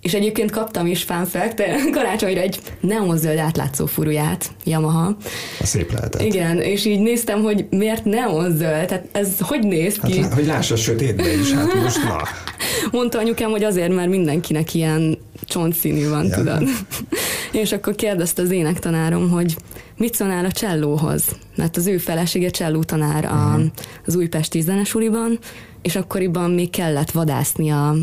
[0.00, 1.62] És egyébként kaptam is fun fact,
[1.94, 5.16] karácsonyra egy neonzöld átlátszó furuját, Yamaha.
[5.60, 6.22] A szép lehetett.
[6.22, 10.20] Igen, és így néztem, hogy miért neonzöld, tehát ez hogy néz ki?
[10.20, 12.22] Hát, hogy lássa sötétbe is, hát most na.
[12.98, 16.36] Mondta anyukám, hogy azért, mert mindenkinek ilyen csontszínű van, ja.
[16.36, 16.68] tudod.
[17.52, 19.56] és akkor kérdezte az énektanárom, hogy
[19.96, 21.24] mit szólnál a csellóhoz?
[21.56, 23.64] Mert az ő felesége cselló tanár a, uh-huh.
[24.06, 25.38] az újpesti zenesuliban,
[25.82, 27.94] és akkoriban még kellett vadászni a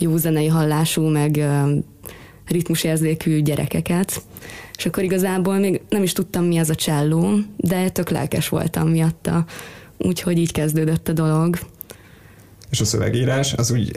[0.00, 1.40] jó zenei hallású, meg
[2.46, 4.22] ritmusérzékű gyerekeket.
[4.76, 8.88] És akkor igazából még nem is tudtam, mi az a cselló, de tök lelkes voltam
[8.88, 9.44] miatta.
[9.98, 11.58] Úgyhogy így kezdődött a dolog.
[12.70, 13.90] És a szövegírás az úgy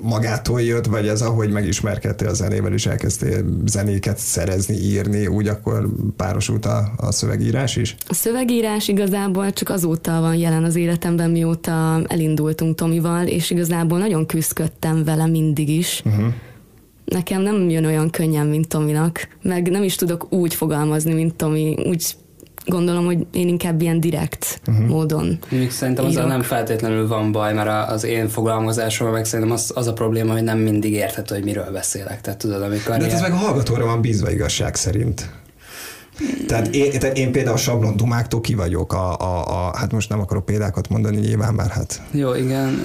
[0.00, 5.88] magától jött, vagy ez ahogy megismerkedtél a zenével, és elkezdtél zenéket szerezni, írni, úgy akkor
[6.16, 7.96] párosult a, a szövegírás is?
[8.08, 14.26] A szövegírás igazából csak azóta van jelen az életemben, mióta elindultunk Tomival, és igazából nagyon
[14.26, 16.02] küzdködtem vele mindig is.
[16.04, 16.32] Uh-huh
[17.08, 21.76] nekem nem jön olyan könnyen, mint Tominak, meg nem is tudok úgy fogalmazni, mint Tomi,
[21.88, 22.16] úgy
[22.68, 24.86] gondolom, hogy én inkább ilyen direkt uh-huh.
[24.86, 26.32] módon Még szerintem azzal írok.
[26.32, 30.42] nem feltétlenül van baj, mert az én fogalmazásomban meg szerintem az, az a probléma, hogy
[30.42, 32.20] nem mindig érthető, hogy miről beszélek.
[32.20, 35.30] Tehát tudod, amikor De hát ez ilyen- meg a hallgatóra van bízva igazság szerint.
[36.46, 40.08] Tehát én, tehát én például a sablon dumáktól ki vagyok, a, a, a, hát most
[40.08, 42.80] nem akarok példákat mondani nyilván, már hát Jó, igen.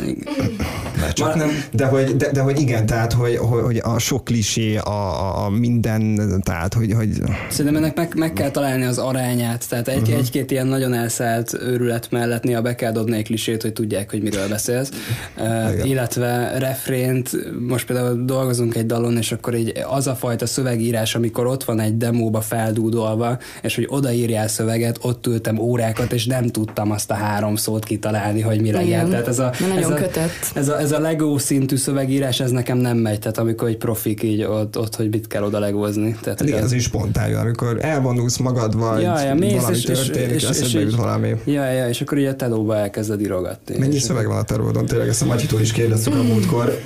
[0.99, 3.99] Mert csak Már- nem, de hogy, de, de hogy igen, tehát hogy, hogy, hogy a
[3.99, 7.09] sok klisé, a, a, a minden, tehát hogy, hogy
[7.49, 10.17] Szerintem ennek meg, meg kell találni az arányát, tehát egy, uh-huh.
[10.17, 14.21] egy-két ilyen nagyon elszállt őrület mellett néha be kell dobni egy klisét, hogy tudják, hogy
[14.21, 14.91] miről beszélsz.
[15.37, 17.31] Uh, illetve refrént,
[17.67, 21.79] most például dolgozunk egy dalon, és akkor így az a fajta szövegírás, amikor ott van
[21.79, 23.22] egy demóba feldúdolva,
[23.61, 28.41] és hogy odaírjál szöveget, ott ültem órákat, és nem tudtam azt a három szót kitalálni,
[28.41, 28.87] hogy mi legyen.
[28.87, 30.31] Igen, Tehát ez a, ez a, kötött.
[30.55, 34.23] ez a, ez a Lego szintű szövegírás, ez nekem nem megy, tehát amikor egy profik
[34.23, 36.15] így ott, ott hogy mit kell oda legózni.
[36.21, 39.99] Tehát, igen, ez is spontán amikor elvonulsz magad, vagy Ja, ja, mész, valami és- és-
[39.99, 41.35] történik, és- és jut így- valami.
[41.45, 43.77] Ja, ja, és akkor így a telóba elkezded írogatni.
[43.77, 44.85] Mennyi És- szöveg van a tervodon?
[44.85, 46.79] Tényleg ezt a Matyitól is kérdeztük a múltkor.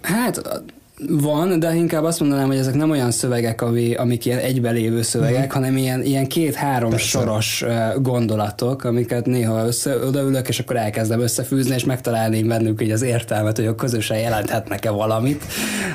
[0.00, 0.62] Hát
[1.08, 5.46] van, de inkább azt mondanám, hogy ezek nem olyan szövegek, ami, amik ilyen egybelévő szövegek,
[5.46, 5.48] mm.
[5.48, 7.06] hanem ilyen, ilyen két-három Persze.
[7.06, 7.64] soros
[7.96, 13.56] gondolatok, amiket néha össze, odaülök, és akkor elkezdem összefűzni, és megtalálni bennük így az értelmet,
[13.56, 15.44] hogy a közösen jelenthetnek-e valamit.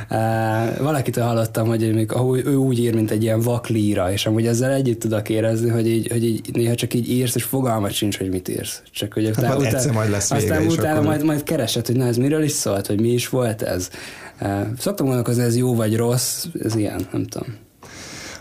[0.09, 0.17] Uh,
[0.81, 4.99] valakitől hallottam, hogy ahogy ő úgy ír, mint egy ilyen vaklíra, és amúgy ezzel együtt
[4.99, 8.47] tudok érezni, hogy így, hogy így néha csak így írsz, és fogalmat sincs, hogy mit
[8.47, 8.81] írsz.
[8.91, 11.95] Csak hogy utána, Hát egyszer majd lesz vége, aztán utána akkor- majd, majd keresed, hogy
[11.95, 13.89] na ez miről is szólt, hogy mi is volt ez.
[14.77, 17.55] Szoktam gondolkozni, ez jó vagy rossz, ez ilyen, nem tudom.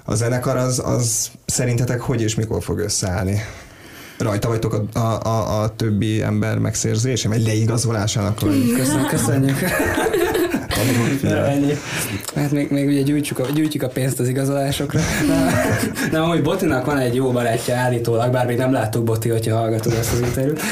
[0.04, 3.40] A zenekar az, az szerintetek hogy és mikor fog összeállni?
[4.18, 9.58] Rajta vagytok a, a, a, a többi ember megszerzése, vagy leigazolásának, Köszönjük, köszönjük.
[11.18, 11.52] figyelj.
[11.52, 11.72] ennyi.
[12.34, 15.00] Hát még, még ugye gyűjtjük a, gyűjtjük a pénzt az igazolásokra.
[16.10, 19.92] Nem, amúgy Botinak van egy jó barátja állítólag, bár még nem láttuk Boti, hogyha hallgatod
[19.92, 20.60] ezt az interjút.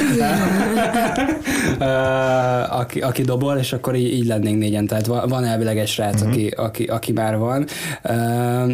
[2.70, 4.86] Aki, aki dobol, és akkor így, így lennénk négyen.
[4.86, 6.28] Tehát van, elvileg egy srác, uh-huh.
[6.28, 7.66] aki, aki, aki már van.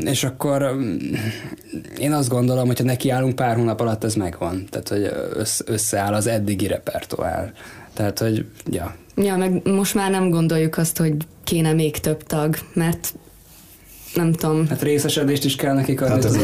[0.04, 0.96] És akkor mm,
[1.98, 4.64] én azt gondolom, hogyha nekiállunk pár hónap alatt, ez megvan.
[4.70, 7.52] Tehát, hogy össz, összeáll az eddigi repertoár.
[7.98, 12.56] Tehát, hogy ja, Ja, meg most már nem gondoljuk azt, hogy kéne még több tag,
[12.72, 13.14] mert
[14.14, 14.68] nem tudom.
[14.68, 16.14] Hát részesedést is kell nekik adni.
[16.14, 16.42] Hát ez az,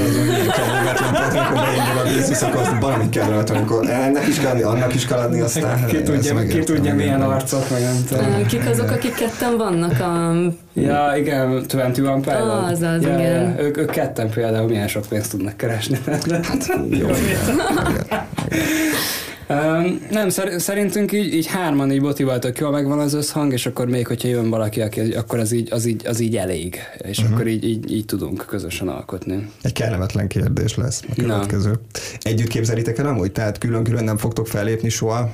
[0.56, 4.62] kellemetlen, tehát amikor beindul a víz, akkor azt valami kellett, amikor ennek is kell adni,
[4.62, 8.46] annak is kell adni, aztán ki tudja, ki megértem, tudja milyen arcok, meg nem tudom.
[8.46, 10.34] Kik azok, akik ketten vannak a...
[10.72, 12.70] Ja, igen, 21 Pilot.
[12.70, 13.56] Az az, ja, igen.
[13.56, 15.98] Ja, ők, ők ketten például milyen sok pénzt tudnak keresni.
[16.90, 18.26] Jó, igen, igen.
[20.10, 23.88] Nem, szer- szerintünk így, így hárman így botival tök jól megvan az összhang, és akkor
[23.88, 27.34] még, hogyha jön valaki, aki, akkor az így, az így, az így elég, és uh-huh.
[27.34, 29.50] akkor így, így, így tudunk közösen alkotni.
[29.62, 31.72] Egy kellemetlen kérdés lesz a következő.
[32.20, 33.32] Együtt képzelitek el amúgy?
[33.32, 35.30] Tehát külön-külön nem fogtok fellépni soha?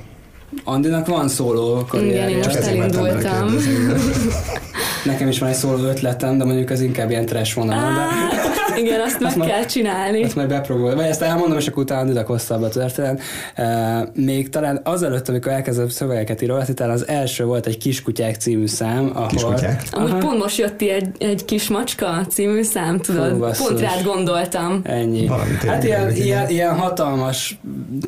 [0.64, 3.48] Andinak van szóló Igen, én most elindultam.
[5.04, 8.04] Nekem is van egy szóló ötletem, de mondjuk ez inkább ilyen trash vonalon, de
[8.76, 10.22] Igen, azt meg Azt ma- kell csinálni.
[10.22, 10.96] Ezt majd bepróbálom.
[10.96, 13.20] Vagy ezt elmondom, és akkor utána ide hosszabb a történet.
[13.54, 18.66] E, még talán azelőtt, amikor elkezdem szövegeket írogatni, talán az első volt egy Kiskutyák című
[18.66, 19.26] szám, ahol...
[19.26, 19.82] Kiskutyák?
[19.90, 20.18] Amúgy Aha.
[20.18, 23.30] pont most jött egy, egy kis macska című szám, tudod?
[23.30, 23.66] Fú, basszus.
[23.66, 24.80] pont rád gondoltam.
[24.84, 25.26] Ennyi.
[25.26, 27.60] Valami hát ilyen, ilyen, ilyen, hatalmas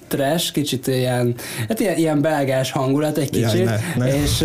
[0.09, 1.35] trash, kicsit ilyen,
[1.68, 4.22] hát ilyen, ilyen belgás hangulat egy Jaj, kicsit, ne, ne.
[4.22, 4.44] és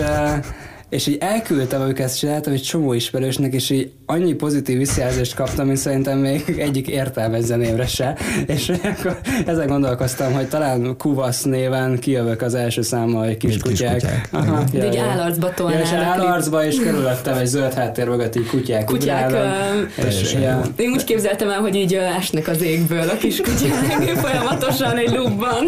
[0.90, 5.66] és így elküldtem, amikor ezt csináltam egy csomó ismerősnek, és így annyi pozitív visszajelzést kaptam,
[5.66, 8.18] mint szerintem még egyik értelmes zenémre se.
[8.46, 13.94] És akkor ezen gondolkoztam, hogy talán Kuvasz néven kijövök az első számmal, hogy kiskutyák.
[13.94, 14.28] kiskutyák.
[14.32, 18.86] Aha, De így állarcba Ja, és állarcba, és körülöttem egy zöld háttér mögött így kutyák.
[18.86, 19.90] Kutyák, ugrálnak.
[19.98, 24.04] ö, és, ja, Én úgy képzeltem el, hogy így esnek az égből a kis kutyák
[24.26, 25.66] folyamatosan egy lúbban.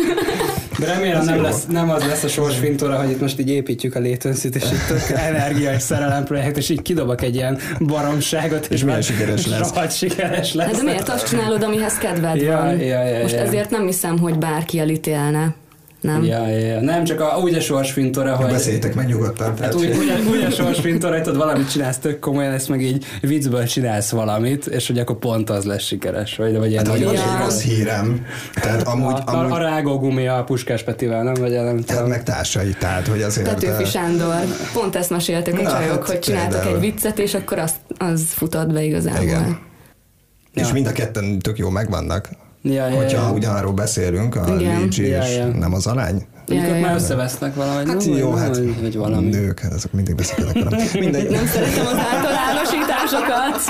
[0.80, 4.00] De remélem nem, lesz, nem az lesz a sorsfintora, hogy itt most így építjük a
[4.00, 7.58] létönszit, és itt tök energia és szerelem projekt, és így kidobok egy ilyen
[8.32, 9.70] baromságot, és, milyen sikeres lesz.
[9.74, 10.68] rohadt sikeres lesz.
[10.68, 12.80] Hát de miért azt csinálod, amihez kedved Ja, van?
[12.80, 13.40] ja, ja, Most ja.
[13.42, 15.54] ezért nem hiszem, hogy bárki elítélne.
[16.02, 16.24] Nem?
[16.24, 16.80] Ja, ja, ja.
[16.82, 18.52] Nem, csak a, úgy a sorsfintora, hogy...
[18.52, 19.48] Beszéljétek meg nyugodtan.
[19.48, 22.82] Hát Tehát, úgy, úgy, úgy a sorsfintora, hogy tudod, valamit csinálsz tök komolyan, ezt meg
[22.82, 27.04] így viccből csinálsz valamit, és hogy akkor pont az lesz sikeres, vagy, vagy hát, hogy
[27.04, 28.26] az egy rossz hírem.
[28.54, 31.34] Tehát amúgy, a, a, a amúgy rágógumi a Puskás Petivel, nem?
[31.34, 32.08] Vagy nem hát tudom.
[32.08, 33.48] meg társai, tehát hogy azért...
[33.48, 34.36] Petőfi eh, Sándor.
[34.74, 36.76] Pont ezt meséltek a Na, csajok, hát hogy csináltak például.
[36.76, 39.22] egy viccet, és akkor azt, az futott be igazából.
[39.24, 39.60] Igen.
[40.54, 40.74] És Ja.
[40.74, 42.30] mind a ketten tök jó megvannak.
[42.62, 43.34] Ja, ja, Hogyha ja.
[43.34, 44.78] ugyanarról beszélünk, a Igen.
[44.80, 45.46] Luigi Ja, és ja.
[45.48, 46.26] nem az alány.
[46.50, 48.18] Ja, már összevesznek valahogy, Hát nem?
[48.18, 49.30] jó, hát vagy, vagy valami.
[49.30, 50.88] nők, hát azok mindig beszélnek velem.
[51.00, 53.62] Mindegy, Nem szeretem az általánosításokat.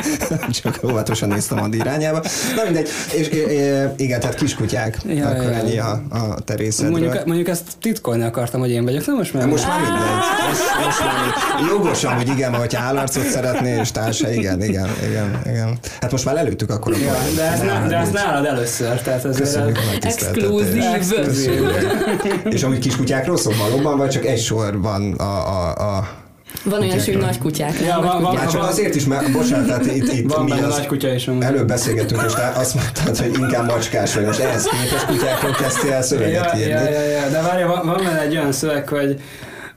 [0.62, 2.22] csak óvatosan néztem a irányába.
[2.56, 3.28] Na mindegy, és,
[3.96, 6.90] igen, tehát kiskutyák, Ja, akkor ja, ennyi a, a terészedről.
[6.90, 9.46] Mondjuk, mondjuk ezt titkolni akartam, hogy én vagyok, nem most már?
[9.46, 10.00] Most már mindegy.
[10.48, 11.76] Most, most már mindegy.
[11.76, 15.78] Jogos amúgy igen, hogy állarcot szeretné, és társa, igen, igen, igen, igen.
[16.00, 19.98] Hát most már előttük akkor a Ja, de ez, nálad először, tehát ez Köszönjük nagy
[20.00, 20.82] Exkluzív.
[22.54, 26.08] És amúgy kiskutyákról szól valóban, vagy csak egy sor van a, a, a
[26.64, 27.80] Van olyan sű nagy kutyák.
[27.80, 28.42] Ja, nagy van- van- kutyák.
[28.42, 31.28] Hát csak azért is, mert bocsánat, tehát itt, itt Van mi az, nagy kutya is
[31.28, 31.42] amúgy.
[31.42, 34.24] Előbb beszélgettünk, és azt mondtad, hogy inkább macskás vagy.
[34.24, 36.70] Most ehhez képest kutyákról kezdtél el szöveget ja, írni.
[36.70, 39.20] ja, ja, ja, de várja, van, van benne egy olyan szöveg, hogy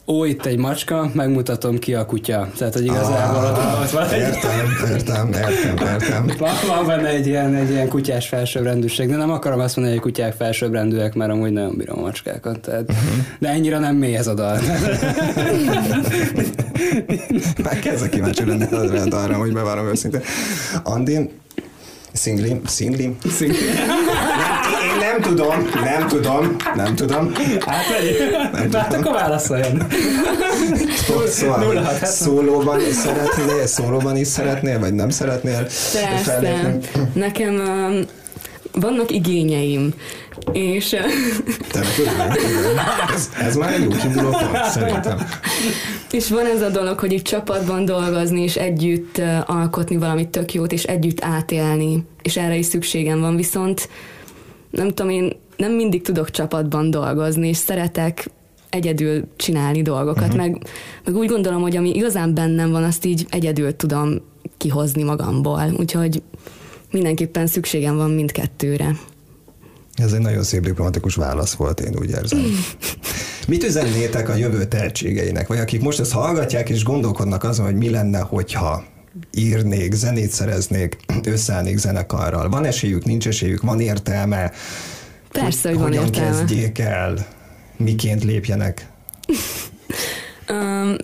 [0.08, 2.50] ó, itt egy macska, megmutatom ki a kutya.
[2.58, 4.52] Tehát, hogy igazából ott, ott van egy, Értem,
[4.92, 6.26] értem, értem, értem.
[6.38, 10.06] van, van benne egy ilyen, egy ilyen kutyás felsőbbrendűség, de nem akarom azt mondani, hogy
[10.06, 12.60] kutyák felsőbbrendűek, mert amúgy nagyon bírom a macskákat.
[12.60, 12.92] Tehát,
[13.40, 14.60] de ennyire nem mély ez a dal.
[17.64, 18.66] Már kezdek kíváncsi lenni
[19.10, 20.22] arra, hogy bevárom őszintén.
[20.84, 21.30] Andi,
[22.16, 23.16] Szingli, szingli.
[23.88, 24.15] Nem, én
[25.20, 27.34] nem tudom, nem tudom, nem tudom.
[27.66, 28.76] Hát megyünk.
[28.76, 29.88] Hát akkor válaszoljon.
[30.96, 36.78] Szó- Szóval, Nulla hogy hat, szólóban is szeretnél, szólóban is szeretnél, vagy nem szeretnél Persze.
[37.14, 38.02] Nekem um,
[38.82, 39.94] vannak igényeim,
[40.52, 41.00] és uh,
[41.72, 41.80] Te.
[43.14, 45.28] Ez, ez már egy jó kiinduló pont, szerintem.
[46.12, 50.54] És van ez a dolog, hogy így csapatban dolgozni, és együtt uh, alkotni valamit tök
[50.54, 53.90] jót, és együtt átélni, és erre is szükségem van, viszont
[54.76, 58.30] nem tudom, én nem mindig tudok csapatban dolgozni, és szeretek
[58.70, 60.38] egyedül csinálni dolgokat, uh-huh.
[60.38, 60.68] meg,
[61.06, 64.22] meg úgy gondolom, hogy ami igazán bennem van, azt így egyedül tudom
[64.58, 66.22] kihozni magamból, úgyhogy
[66.92, 68.96] mindenképpen szükségem van mindkettőre.
[69.96, 72.40] Ez egy nagyon szép diplomatikus válasz volt, én úgy érzem.
[73.48, 77.90] Mit üzennétek a jövő tehetségeinek, vagy akik most ezt hallgatják és gondolkodnak azon, hogy mi
[77.90, 78.84] lenne, hogyha
[79.34, 82.50] írnék, zenét szereznék, összeállnék zenekarral.
[82.50, 84.52] Van esélyük, nincs esélyük, van értelme?
[85.32, 86.30] Persze, hogy van hogyan értelme.
[86.30, 87.28] kezdjék el?
[87.78, 88.88] Miként lépjenek?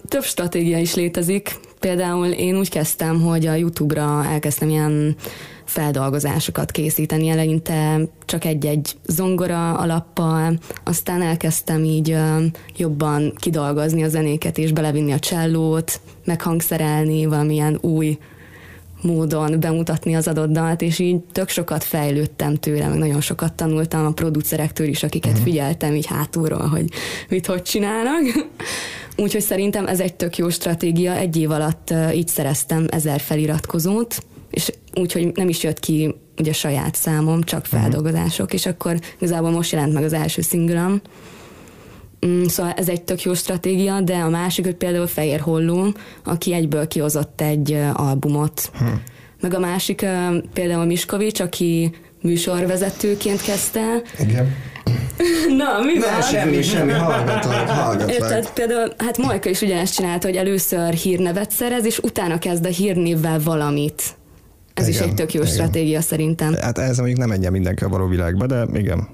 [0.07, 1.59] Több stratégia is létezik.
[1.79, 5.15] Például én úgy kezdtem, hogy a YouTube-ra elkezdtem ilyen
[5.71, 12.17] feldolgozásokat készíteni, eleinte csak egy-egy zongora alappal, aztán elkezdtem így
[12.77, 18.17] jobban kidolgozni a zenéket és belevinni a csellót, meghangszerelni, valamilyen új
[19.01, 24.05] módon bemutatni az adott dalt, és így tök sokat fejlődtem tőle, meg nagyon sokat tanultam
[24.05, 26.85] a producerektől is, akiket figyeltem így hátulról, hogy
[27.29, 28.21] mit hogy csinálnak.
[29.17, 31.15] Úgyhogy szerintem ez egy tök jó stratégia.
[31.15, 36.95] Egy év alatt így szereztem ezer feliratkozót, és úgyhogy nem is jött ki ugye saját
[36.95, 41.01] számom, csak feldolgozások, és akkor igazából most jelent meg az első szingülem.
[42.25, 46.53] Mm, Szóval ez egy tök jó stratégia, de a másik, hogy például Fehér Holló, aki
[46.53, 48.71] egyből kihozott egy albumot.
[48.77, 48.85] Hm.
[49.41, 50.05] Meg a másik
[50.53, 54.01] például Miskovics, aki műsorvezetőként kezdte.
[54.19, 54.55] Igen.
[55.57, 56.21] Na, mi Ne, van?
[56.21, 58.11] semmi, semmi, hallgatlak, hallgatlak.
[58.11, 58.49] Érted?
[58.53, 63.39] Például, hát Majka is ugyanezt csinálta, hogy először hírnevet szerez, és utána kezd a hírnévvel
[63.43, 64.03] valamit.
[64.73, 65.53] Ez Igen, is egy tök jó igen.
[65.53, 66.53] stratégia szerintem.
[66.53, 69.07] Hát ez mondjuk nem menjen mindenki a való világba, de igen.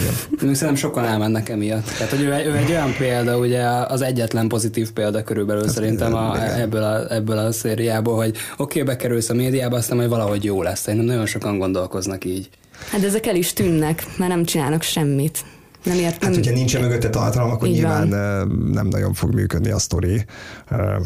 [0.00, 0.14] igen.
[0.38, 1.84] Szerintem sokan elmennek emiatt.
[1.98, 6.14] Tehát, hogy ő, egy- ő egy olyan példa, ugye az egyetlen pozitív példa körülbelül szerintem
[6.14, 6.60] a, igen.
[6.60, 10.62] ebből, a, ebből a szériából, hogy oké, okay, bekerülsz a médiába, aztán majd valahogy jó
[10.62, 10.80] lesz.
[10.80, 12.48] Szerintem nagyon sokan gondolkoznak így.
[12.90, 15.38] Hát ezek el is tűnnek, mert nem csinálnak semmit.
[15.84, 16.18] Nem értem.
[16.28, 18.70] Hát, hogyha nincsen mögötte tartalom, akkor Így nyilván van.
[18.72, 20.24] nem nagyon fog működni a sztori.
[20.70, 20.96] Ö,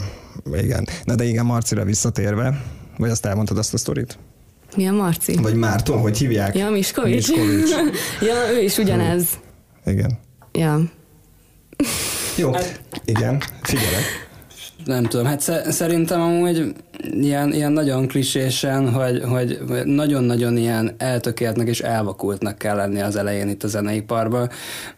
[0.62, 0.88] Igen.
[1.04, 2.62] Na de igen, Marcira visszatérve,
[2.98, 4.18] vagy azt elmondtad azt a sztorit?
[4.76, 5.36] Mi a Marci?
[5.36, 6.54] Vagy Márton, hogy hívják?
[6.56, 7.28] Ja, Miskovics.
[7.28, 7.70] Miskovics.
[8.28, 9.28] ja, ő is ugyanez.
[9.86, 10.18] Igen.
[10.52, 10.80] Ja.
[12.36, 12.50] Jó,
[13.04, 14.02] igen, figyelek.
[14.84, 21.68] Nem tudom, hát sze- szerintem amúgy ilyen, ilyen nagyon klisésen, hogy, hogy nagyon-nagyon ilyen eltökéltnek
[21.68, 24.48] és elvakultnak kell lenni az elején itt a zeneiparban,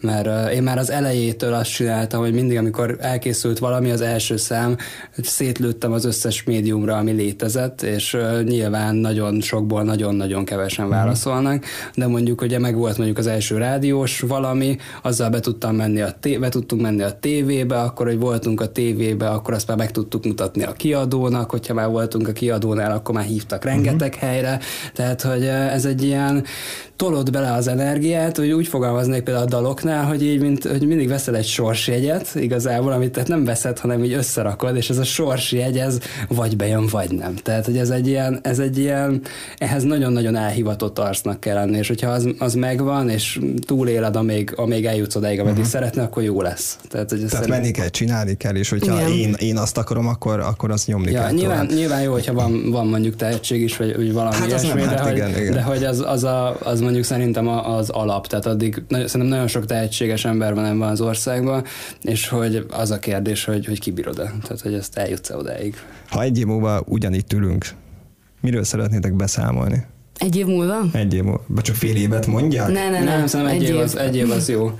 [0.01, 4.77] mert én már az elejétől azt csináltam, hogy mindig, amikor elkészült valami, az első szám,
[5.23, 12.41] szétlőttem az összes médiumra, ami létezett, és nyilván nagyon sokból nagyon-nagyon kevesen válaszolnak, de mondjuk
[12.41, 16.49] ugye meg volt mondjuk az első rádiós valami, azzal be tudtam menni a té- be
[16.49, 20.63] tudtunk menni a tévébe, akkor, hogy voltunk a tévébe, akkor azt már meg tudtuk mutatni
[20.63, 24.29] a kiadónak, hogyha már voltunk a kiadónál, akkor már hívtak rengeteg uh-huh.
[24.29, 24.59] helyre,
[24.95, 26.45] tehát hogy ez egy ilyen
[27.01, 31.09] tolod bele az energiát, hogy úgy fogalmaznék például a daloknál, hogy így mint, hogy mindig
[31.09, 35.79] veszel egy sorsjegyet igazából, amit tehát nem veszed, hanem így összerakod, és ez a sorsjegy,
[35.79, 35.99] ez
[36.29, 37.35] vagy bejön, vagy nem.
[37.35, 39.23] Tehát, hogy ez egy ilyen, ez egy ilyen
[39.59, 44.85] ehhez nagyon-nagyon elhivatott arcnak kell lenni, és hogyha az, az megvan, és túléled, amíg, amíg
[44.85, 45.73] eljutsz odáig, ameddig uh-huh.
[45.73, 46.79] szeretne, akkor jó lesz.
[46.89, 47.51] Tehát, hogy Tehát szerint...
[47.51, 51.21] menni kell, csinálni kell, és hogyha én, én azt akarom, akkor, akkor azt nyomni ja,
[51.21, 51.31] kell.
[51.31, 55.05] Nyilván, nyilván jó, hogyha van, van mondjuk tehetség is, vagy, vagy valami hát ilyesmi, hát
[55.05, 55.53] de, igen, hogy, igen.
[55.53, 59.67] de hogy az, az, a, az mondjuk szerintem az alap, tehát addig szerintem nagyon sok
[59.67, 61.65] tehetséges ember van ebben az országban,
[62.03, 65.75] és hogy az a kérdés, hogy, hogy kibírod-e, tehát hogy ezt eljutsz-e odáig.
[66.09, 67.67] Ha egy év múlva ugyanitt ülünk,
[68.41, 69.87] miről szeretnétek beszámolni?
[70.19, 70.81] Egy év múlva?
[70.93, 71.43] Egy év múlva.
[71.63, 72.69] Csak fél évet mondják?
[72.69, 73.05] Ne, ne, ne.
[73.05, 73.81] Nem, szerintem egy, egy, év, év.
[73.81, 74.71] Az, egy év az jó.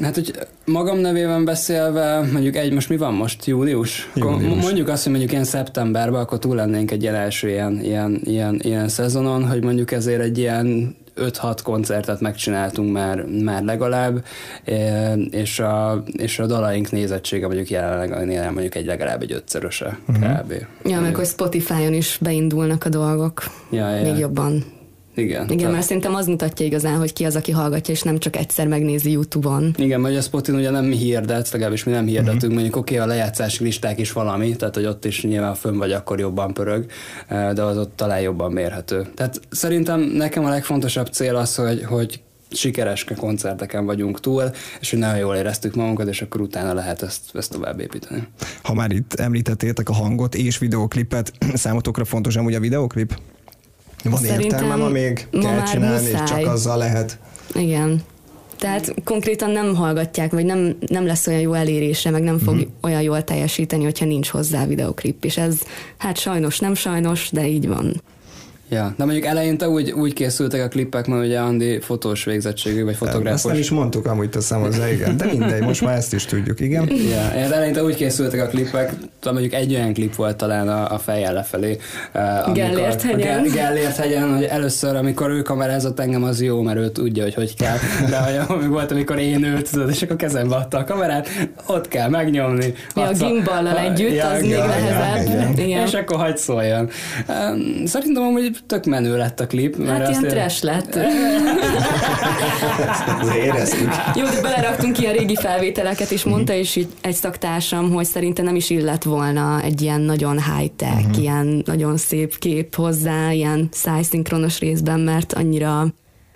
[0.00, 3.44] Hát, hogy magam nevében beszélve, mondjuk egy, most mi van most?
[3.44, 4.10] Július?
[4.14, 4.62] Július.
[4.62, 8.60] Mondjuk azt, hogy mondjuk ilyen szeptemberben, akkor túl lennénk egy ilyen első ilyen, ilyen, ilyen,
[8.62, 14.24] ilyen szezonon, hogy mondjuk ezért egy ilyen 5-6 koncertet megcsináltunk már, már legalább,
[15.30, 20.40] és a, és a dalaink nézettsége mondjuk jelenleg mondjuk egy legalább egy ötszöröse uh-huh.
[20.40, 20.52] kb.
[20.84, 23.42] Ja, meg hogy Spotify-on is beindulnak a dolgok.
[23.70, 24.02] Ja, ja.
[24.02, 24.64] Még jobban
[25.16, 25.44] igen.
[25.44, 25.72] Igen, tehát...
[25.72, 29.10] mert szerintem az mutatja igazán, hogy ki az, aki hallgatja, és nem csak egyszer megnézi
[29.10, 29.74] YouTube-on.
[29.78, 32.52] Igen, mert a Spotin ugye nem mi hirdet, legalábbis mi nem hirdetünk, uh-huh.
[32.52, 35.92] mondjuk oké, okay, a lejátszási listák is valami, tehát hogy ott is nyilván fönn vagy,
[35.92, 36.86] akkor jobban pörög,
[37.28, 39.06] eh, de az ott talán jobban mérhető.
[39.14, 44.50] Tehát szerintem nekem a legfontosabb cél az, hogy, hogy sikeres koncerteken vagyunk túl,
[44.80, 48.28] és hogy nagyon jól éreztük magunkat, és akkor utána lehet ezt, ezt tovább építeni.
[48.62, 53.18] Ha már itt említettétek a hangot és videoklipet, számotokra fontos amúgy a videoklip?
[54.10, 56.22] Van Szerintem értelme, még kell csinálni, muszáj.
[56.22, 57.18] és csak azzal lehet.
[57.54, 58.02] Igen.
[58.58, 62.60] Tehát konkrétan nem hallgatják, vagy nem, nem lesz olyan jó elérése, meg nem fog mm.
[62.82, 65.58] olyan jól teljesíteni, hogyha nincs hozzá videoklip, és ez
[65.96, 68.02] hát sajnos nem sajnos, de így van.
[68.68, 72.96] Ja, de mondjuk eleinte úgy, úgy készültek a klippek, mert ugye Andi fotós végzettségű, vagy
[72.96, 73.34] fotográfus.
[73.34, 75.16] Ezt nem is mondtuk, amúgy teszem hozzá, igen.
[75.16, 76.88] De mindegy, most már ezt is tudjuk, igen.
[76.88, 78.92] Ja, de eleinte úgy készültek a klippek,
[79.24, 81.76] mondjuk egy olyan klip volt talán a, a fejjel lefelé.
[82.14, 83.42] Uh, Gellért hegyen.
[83.42, 87.56] Gellért hegyen, hogy először, amikor ő kamerázott engem, az jó, mert ő tudja, hogy hogy
[87.56, 87.76] kell.
[88.10, 91.28] De hogy volt, amikor én őt, tudod, és akkor kezembe adta a kamerát,
[91.66, 92.74] ott kell megnyomni.
[92.96, 95.58] Ja, a gimballal együtt, ja, az ja, még nehezebb.
[95.58, 95.86] Ja, igen.
[95.86, 96.90] És akkor hagyd szóljon.
[97.84, 99.76] Szerintem amúgy tök menő lett a klip.
[99.76, 100.30] Mert hát ilyen én...
[100.30, 100.98] trash lett.
[103.36, 103.90] Éreztük.
[104.14, 108.44] Jó, de beleraktunk ki a régi felvételeket, és mondta is így egy szaktársam, hogy szerintem
[108.44, 111.22] nem is illett volna egy ilyen nagyon high-tech, uh-huh.
[111.22, 115.86] ilyen nagyon szép kép hozzá, ilyen szájszinkronos részben, mert annyira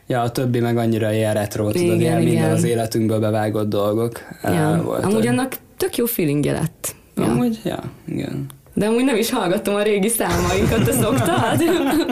[0.07, 2.33] Ja, a többi meg annyira ilyen retro, tudod, igen, ilyen igen.
[2.33, 4.21] minden az életünkből bevágott dolgok.
[4.43, 4.83] Ja.
[4.85, 6.95] Volt, Amúgy annak tök jó feelingje lett.
[7.17, 7.25] Ja.
[7.25, 8.47] Amúgy, ja, igen.
[8.81, 11.63] De amúgy nem is hallgatom a régi számainkat, te szoktad?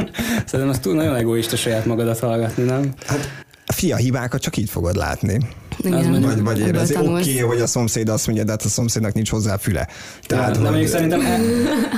[0.48, 2.92] Szerintem az túl nagyon egoista saját magadat hallgatni, nem?
[3.06, 3.28] Hát
[3.66, 5.38] a fia hibákat csak így fogod látni.
[5.78, 6.20] Igen.
[6.20, 9.30] Vagy, vagy érezi, oké, okay, hogy a szomszéd azt mondja, de hát a szomszédnak nincs
[9.30, 9.88] hozzá füle.
[10.26, 11.38] Tehát, ja, de mondjuk szerintem, e,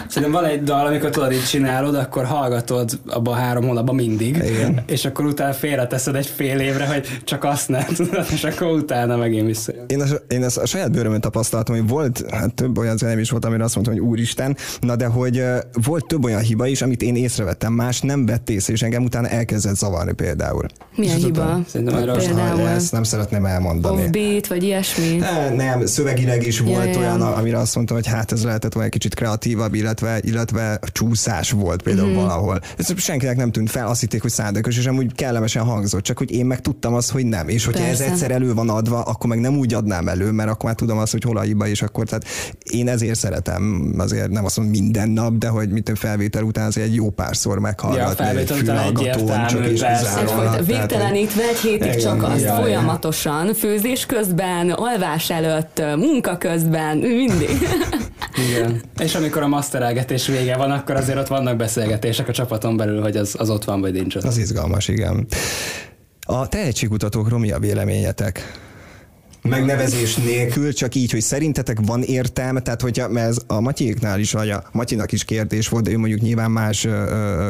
[0.09, 4.37] szerintem van egy dal, amikor tudod így csinálod, akkor hallgatod abban a három hónapban mindig,
[4.37, 4.83] Igen.
[4.87, 9.17] és akkor utána félreteszed egy fél évre, hogy csak azt nem tudod, és akkor utána
[9.17, 9.73] megint vissza.
[9.87, 13.31] Én, a, én ezt a saját bőrömön tapasztaltam, hogy volt, hát több olyan zenem is
[13.31, 15.45] volt, amire azt mondtam, hogy úristen, na de hogy
[15.85, 19.29] volt több olyan hiba is, amit én észrevettem, más nem vett észre, és engem utána
[19.29, 20.67] elkezdett zavarni például.
[20.97, 21.61] Milyen hiba?
[21.67, 22.69] Szerintem például.
[22.69, 24.19] Ezt nem szeretném elmondani mondani.
[24.19, 25.17] Offbeat, vagy ilyesmi?
[25.17, 28.89] Ne, nem, szövegileg is volt ja, olyan, amire azt mondtam, hogy hát ez lehetett volna
[28.89, 32.15] egy kicsit kreatívabb, illetve, illetve csúszás volt például mm.
[32.15, 32.61] valahol.
[32.77, 36.31] Ez senkinek nem tűnt fel, azt hitték, hogy szándékos, és amúgy kellemesen hangzott, csak hogy
[36.31, 37.49] én meg tudtam azt, hogy nem.
[37.49, 38.05] És hogyha Persze.
[38.05, 40.99] ez egyszer elő van adva, akkor meg nem úgy adnám elő, mert akkor már tudom
[40.99, 42.25] azt, hogy hol a hiba, és akkor tehát
[42.63, 46.87] én ezért szeretem, azért nem azt mondom minden nap, de hogy mit felvétel után azért
[46.87, 48.25] egy jó párszor meghallgatni.
[48.25, 49.81] Ja, egy fülhallgatón, csak is
[50.67, 57.59] Végtelenítve egy hétig csak azt folyamatosan, főzés közben, alvás előtt, munka közben, mindig.
[58.49, 58.81] Igen.
[59.05, 63.17] És amikor a masterelgetés vége van, akkor azért ott vannak beszélgetések a csapaton belül, hogy
[63.17, 64.23] az, az ott van, vagy nincs ott.
[64.23, 65.27] Az izgalmas, igen.
[66.27, 68.69] A tehetségkutatókról mi a véleményetek?
[69.43, 74.51] Megnevezés nélkül, csak így, hogy szerintetek van értelme, tehát hogyha ez a Matyéknál is, vagy
[74.51, 76.89] a Matyinak is kérdés volt, de ő mondjuk nyilván más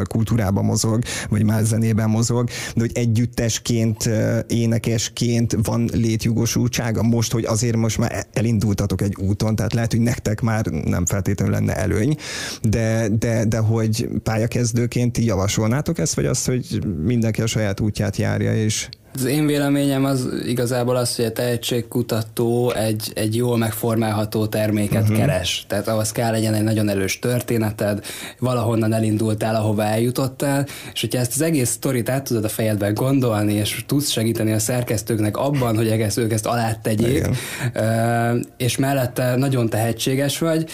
[0.08, 4.10] kultúrában mozog, vagy más zenében mozog, de hogy együttesként,
[4.46, 10.40] énekesként van létjogosultsága most, hogy azért most már elindultatok egy úton, tehát lehet, hogy nektek
[10.40, 12.16] már nem feltétlenül lenne előny,
[12.62, 18.54] de, de, de hogy pályakezdőként javasolnátok ezt, vagy azt, hogy mindenki a saját útját járja,
[18.54, 25.02] és Az én véleményem az igazából az, hogy a tehetségkutató egy, egy jól megformálható terméket
[25.02, 25.16] uh-huh.
[25.16, 25.64] keres.
[25.68, 28.04] Tehát ahhoz kell legyen egy nagyon erős történeted,
[28.38, 33.52] valahonnan elindultál, ahova eljutottál, és hogyha ezt az egész sztorit át tudod a fejedben gondolni,
[33.52, 37.26] és tudsz segíteni a szerkesztőknek abban, hogy egész ők ezt alá tegyék,
[37.72, 38.46] Igen.
[38.56, 40.66] és mellette nagyon tehetséges vagy,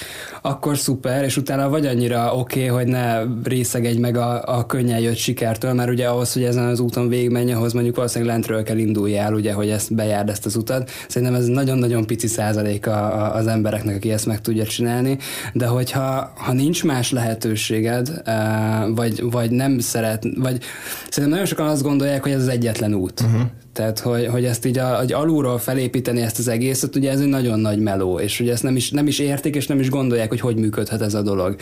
[0.42, 5.00] akkor szuper, és utána vagy annyira oké, okay, hogy ne részegedj meg a, a könnyen
[5.00, 8.78] jött sikertől, mert ugye ahhoz, hogy ezen az úton végigmenj, ahhoz mondjuk valószínűleg lentről kell
[8.78, 10.90] induljál, ugye, hogy ezt bejárd ezt az utat.
[11.08, 15.18] Szerintem ez nagyon-nagyon pici százalék a, a, az embereknek, aki ezt meg tudja csinálni,
[15.52, 18.22] de hogyha ha nincs más lehetőséged,
[18.94, 20.62] vagy, vagy nem szeret, vagy
[21.08, 23.20] szerintem nagyon sokan azt gondolják, hogy ez az egyetlen út.
[23.20, 23.40] Uh-huh.
[23.72, 27.26] Tehát, hogy, hogy ezt így a, hogy alulról felépíteni ezt az egészet, ugye ez egy
[27.26, 30.28] nagyon nagy meló, és ugye ezt nem is, nem is értik, és nem is gondolják,
[30.28, 31.56] hogy hogy működhet ez a dolog.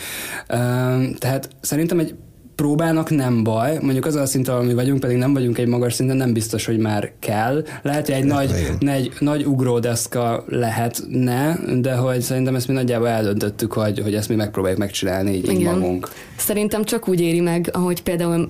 [1.17, 2.15] Tehát szerintem egy
[2.55, 5.93] próbának nem baj, mondjuk az a szinten, ahol mi vagyunk, pedig nem vagyunk egy magas
[5.93, 7.65] szinten, nem biztos, hogy már kell.
[7.81, 13.73] Lehet, hogy egy nagy, nagy, nagy ugródeszka lehetne, de hogy szerintem ezt mi nagyjából eldöntöttük,
[13.73, 16.09] hogy, hogy ezt mi megpróbáljuk megcsinálni így, így magunk.
[16.37, 18.49] Szerintem csak úgy éri meg, ahogy például,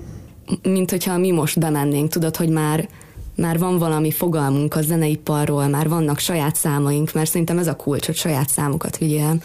[0.62, 2.88] mint hogyha mi most bemennénk, tudod, hogy már
[3.36, 8.06] már van valami fogalmunk a zeneiparról, már vannak saját számaink, mert szerintem ez a kulcs,
[8.06, 9.36] hogy saját számokat vigyél.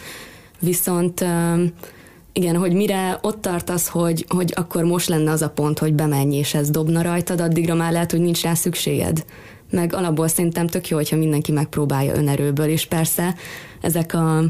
[0.60, 1.24] Viszont
[2.32, 6.36] igen, hogy mire ott tartasz, hogy, hogy akkor most lenne az a pont, hogy bemenj
[6.36, 9.24] és ez dobna rajtad, addigra már lehet, hogy nincs rá szükséged.
[9.70, 13.34] Meg alapból szerintem tök jó, hogyha mindenki megpróbálja önerőből, és persze
[13.80, 14.44] ezek a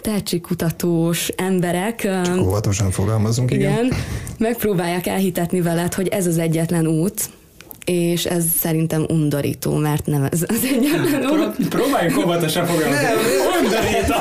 [0.00, 2.00] tehetségkutatós emberek.
[2.00, 3.84] Csak óvatosan fogalmazunk, igen.
[3.84, 3.98] igen.
[4.38, 7.30] Megpróbálják elhitetni veled, hogy ez az egyetlen út,
[7.86, 11.68] és ez szerintem undorító, mert nem ez az egyetlen út.
[11.68, 13.04] Próbáljuk óvatosan fogalmazni.
[13.04, 13.16] Nem,
[13.62, 14.14] undorító.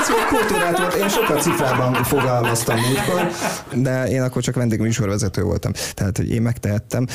[0.00, 0.94] Ez egy kultúrát volt.
[0.94, 3.30] Én sokat cifrában fogalmaztam múltkor,
[3.74, 5.72] de én akkor csak vendégműsorvezető voltam.
[5.94, 7.06] Tehát, hogy én megtehettem.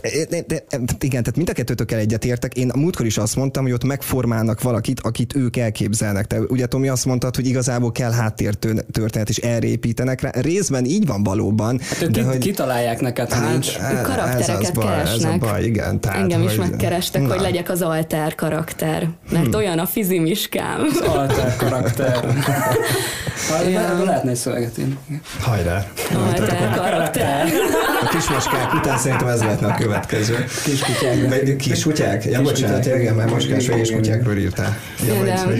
[0.00, 0.64] De, de,
[1.00, 2.54] igen, tehát mind a kettőtökkel egyetértek.
[2.54, 6.26] Én a múltkor is azt mondtam, hogy ott megformálnak valakit, akit ők elképzelnek.
[6.26, 10.30] Te ugye Tomi azt mondtad, hogy igazából kell háttértörténet, és erre építenek rá.
[10.34, 11.80] Részben így van valóban.
[11.80, 13.76] Hát ők de, hogy, kitalálják neked, ha hát, nincs.
[14.02, 15.32] Karaktereket ez baj, keresnek.
[15.32, 16.00] Ez a baj, igen.
[16.00, 17.28] Tehát, Engem is hogy, megkerestek, na.
[17.28, 19.08] hogy legyek az alter karakter.
[19.30, 19.54] Mert hmm.
[19.54, 20.80] olyan a fizimiskám.
[20.80, 22.24] Az alter karakter.
[23.70, 24.04] ja.
[24.04, 24.80] Lehetne egy szöveget
[25.40, 25.86] Hajrá.
[26.14, 27.46] Alter karakter.
[28.12, 30.44] Kismaskák után szerintem ez lehetne a következő.
[30.64, 31.28] Kiskutyák.
[31.28, 32.24] Vagy kiskutyák?
[32.24, 34.78] Ja, bocsánat, igen, mert moskás vagy kiskutyákról írtál.
[35.06, 35.54] Ja, de, de,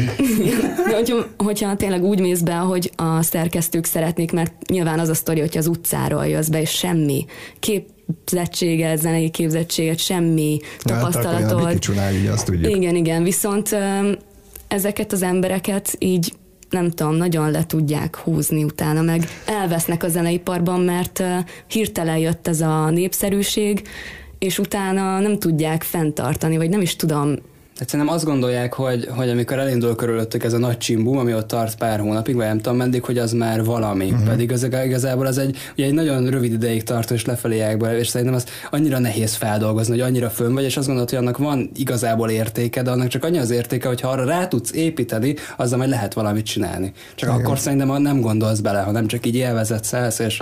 [0.88, 5.14] de hogyha, hogyha tényleg úgy mész be, hogy a szerkesztők szeretnék, mert nyilván az a
[5.14, 7.26] sztori, hogy az utcáról jössz be, és semmi
[7.58, 7.90] kép
[8.24, 11.62] képzettséget, zenei képzettséget, semmi tapasztalatod.
[11.96, 12.76] Hát, így azt tudjuk.
[12.76, 13.76] Igen, igen, viszont
[14.68, 16.32] ezeket az embereket így
[16.72, 21.22] nem tudom, nagyon le tudják húzni utána, meg elvesznek a zeneiparban, mert
[21.66, 23.82] hirtelen jött ez a népszerűség,
[24.38, 27.36] és utána nem tudják fenntartani, vagy nem is tudom,
[27.82, 31.46] tehát szerintem azt gondolják, hogy, hogy amikor elindul körülöttük ez a nagy csimbum, ami ott
[31.46, 34.10] tart pár hónapig, vagy nem tudom meddig, hogy az már valami.
[34.10, 34.28] Uh-huh.
[34.28, 38.08] Pedig az igazából az egy, ugye egy nagyon rövid ideig tartó és lefelé ágba, és
[38.08, 41.70] szerintem az annyira nehéz feldolgozni, hogy annyira fönn vagy, és azt gondolod, hogy annak van
[41.74, 45.78] igazából értéke, de annak csak annyi az értéke, hogy ha arra rá tudsz építeni, azzal
[45.78, 46.92] majd lehet valamit csinálni.
[47.14, 47.40] Csak Igen.
[47.40, 50.40] akkor szerintem nem gondolsz bele, hanem csak így élvezet állsz, és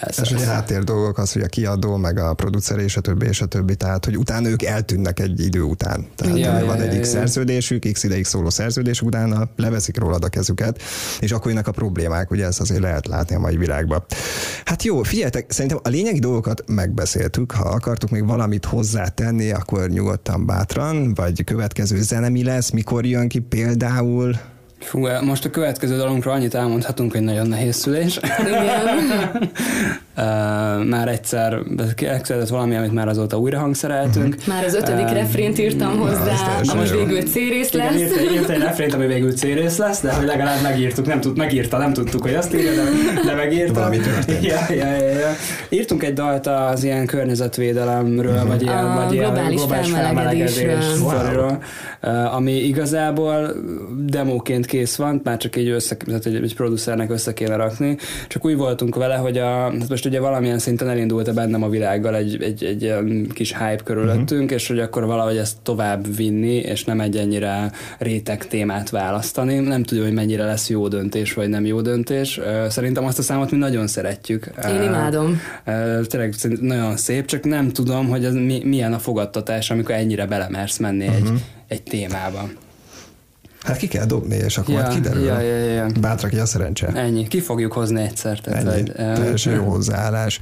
[0.00, 3.40] ez egy háttér dolgok az, hogy a kiadó, meg a producer és a többi, és
[3.40, 6.06] a többi, tehát hogy utána ők eltűnnek egy idő után.
[6.16, 10.24] Tehát ja, van ja, egy ja, X szerződésük, X ideig szóló szerződés utána leveszik rólad
[10.24, 10.82] a kezüket,
[11.20, 14.04] és akkor jönnek a problémák, ugye ezt azért lehet látni a mai világban.
[14.64, 20.46] Hát jó, figyeljetek, szerintem a lényegi dolgokat megbeszéltük, ha akartuk még valamit hozzátenni, akkor nyugodtan
[20.46, 24.34] bátran, vagy következő zene mi lesz, mikor jön ki például,
[24.88, 28.20] Fú, most a következő dalunkra annyit elmondhatunk, hogy nagyon nehéz szülés.
[28.38, 29.50] Igen.
[30.16, 31.58] Uh, már egyszer
[31.96, 34.34] elkezdett valami, amit már azóta újra hangszereltünk.
[34.34, 34.54] Uh-huh.
[34.54, 37.94] Már az ötödik uh, refrént írtam hozzá, na, most végül C lesz.
[37.94, 39.42] Igen, írt, írt egy refrént, ami végül C
[39.78, 42.82] lesz, de hogy legalább megírtuk, nem tud, megírta, nem tudtuk, hogy azt írja, de,
[43.24, 43.72] de megírta.
[43.72, 44.44] Valami történt.
[44.44, 45.36] Ja, ja, ja, ja.
[45.68, 48.48] Írtunk egy dalt az ilyen környezetvédelemről, uh-huh.
[48.48, 52.34] vagy ilyen, vagy ilyen globális, globális felmelegedésről, wow.
[52.34, 53.52] ami igazából
[54.06, 57.96] demóként kész van, már csak így össze, tehát egy, egy producernek össze kéne rakni.
[58.28, 62.16] Csak úgy voltunk vele, hogy a, hát most ugye valamilyen szinten elindult bennem a világgal
[62.16, 64.52] egy, egy, egy, egy kis hype körülöttünk, uh-huh.
[64.52, 69.58] és hogy akkor valahogy ezt tovább vinni, és nem egy ennyire réteg témát választani.
[69.58, 72.40] Nem tudom, hogy mennyire lesz jó döntés, vagy nem jó döntés.
[72.68, 74.50] Szerintem azt a számot mi nagyon szeretjük.
[74.68, 75.40] Én imádom.
[76.06, 81.06] Tényleg nagyon szép, csak nem tudom, hogy ez milyen a fogadtatás, amikor ennyire belemersz menni
[81.06, 81.28] uh-huh.
[81.28, 81.32] egy,
[81.68, 82.48] egy témába.
[83.60, 85.24] Hát ki kell dobni, és akkor ja, majd kiderül.
[85.24, 85.86] Ja, ja, ja.
[86.00, 86.86] Bátrak a szerencse.
[86.86, 87.26] Ennyi.
[87.28, 88.40] Ki fogjuk hozni egyszer.
[88.40, 88.82] Tehát, Ennyi.
[88.82, 90.40] Vagy, Teljesen jó hozzáállás.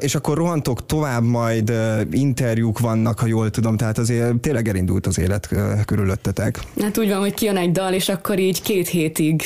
[0.00, 1.72] És akkor rohantok tovább, majd
[2.10, 5.48] interjúk vannak, ha jól tudom, tehát azért tényleg elindult az élet
[5.84, 6.60] körülöttetek.
[6.80, 9.42] Hát úgy van, hogy kijön egy dal, és akkor így két hétig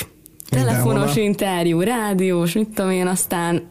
[0.48, 3.62] telefonos interjú, rádiós, mit tudom én, aztán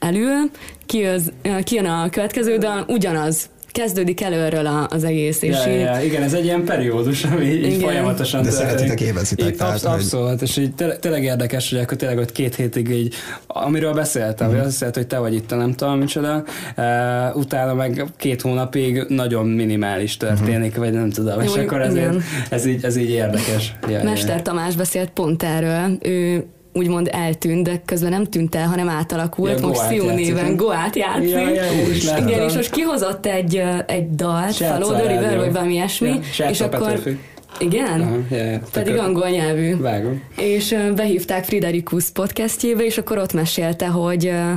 [0.00, 0.50] elül,
[0.86, 1.22] kijön,
[1.62, 3.48] kijön a következő dal, ugyanaz
[3.78, 5.42] kezdődik előről az egész.
[5.42, 5.80] És ja, így...
[5.80, 7.80] ja, igen, ez egy ilyen periódus, ami így igen.
[7.80, 9.56] folyamatosan De szeretitek, élvezitek.
[9.56, 10.42] tehát, abszolút, hogy...
[10.42, 13.14] és így tényleg érdekes, hogy akkor tényleg ott két hétig így,
[13.46, 14.64] amiről beszéltem, uh-huh.
[14.64, 16.44] azt hogy te vagy itt, nem tudom micsoda,
[16.76, 20.84] uh, utána meg két hónapig nagyon minimális történik, uh-huh.
[20.84, 22.16] vagy nem tudom, és Jó, akkor ezért,
[22.50, 23.76] ez, így, ez így érdekes.
[23.88, 24.42] Ja, Mester ja.
[24.42, 26.44] Tamás beszélt pont erről, ő
[26.78, 29.60] úgymond eltűnt, de közben nem tűnt el, hanem átalakult.
[29.60, 31.30] Ja, most Szió néven Goát játszik.
[31.30, 31.64] Ja, ja,
[31.94, 36.48] is Igen, és most kihozott egy, egy dalt, Follow the River, vagy valami ilyesmi, ja,
[36.48, 36.92] és akkor...
[36.92, 37.18] Petőfi.
[37.58, 38.00] Igen?
[38.00, 38.58] Aha.
[38.72, 39.76] Pedig angol nyelvű.
[39.76, 40.22] Vágom.
[40.36, 44.52] És uh, behívták Friderikus podcastjébe, és akkor ott mesélte, hogy uh,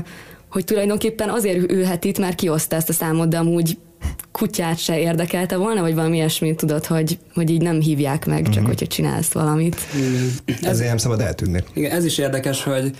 [0.52, 3.78] hogy tulajdonképpen azért ülhet itt, mert kioszta ezt a számot, de amúgy
[4.32, 8.50] kutyát se érdekelte volna, vagy valami ilyesmit tudod, hogy, hogy így nem hívják meg, csak
[8.50, 8.68] uh-huh.
[8.68, 9.76] hogyha csinálsz valamit.
[10.46, 10.72] Igen.
[10.72, 11.64] Ezért nem szabad eltűnni.
[11.74, 12.92] Igen, ez is érdekes, hogy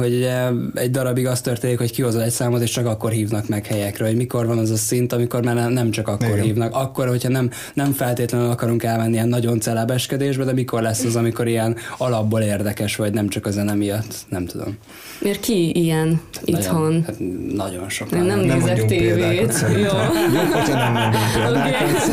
[0.00, 3.66] hogy ugye egy darabig az történik, hogy kihozol egy számot, és csak akkor hívnak meg
[3.66, 6.44] helyekről, hogy mikor van az a szint, amikor már nem csak akkor Igen.
[6.44, 6.74] hívnak.
[6.74, 11.48] Akkor, hogyha nem, nem feltétlenül akarunk elmenni ilyen nagyon celebeskedésbe, de mikor lesz az, amikor
[11.48, 14.78] ilyen alapból érdekes, vagy nem csak a zene miatt, nem tudom.
[15.18, 16.82] Miért ki ilyen itthon?
[16.82, 17.16] Nagyon, hát
[17.54, 18.26] nagyon sokan.
[18.26, 19.64] Nem, nem nézek tévét.
[19.72, 19.78] Jó.
[19.78, 22.08] Jó, hogyha nem mondunk példákat,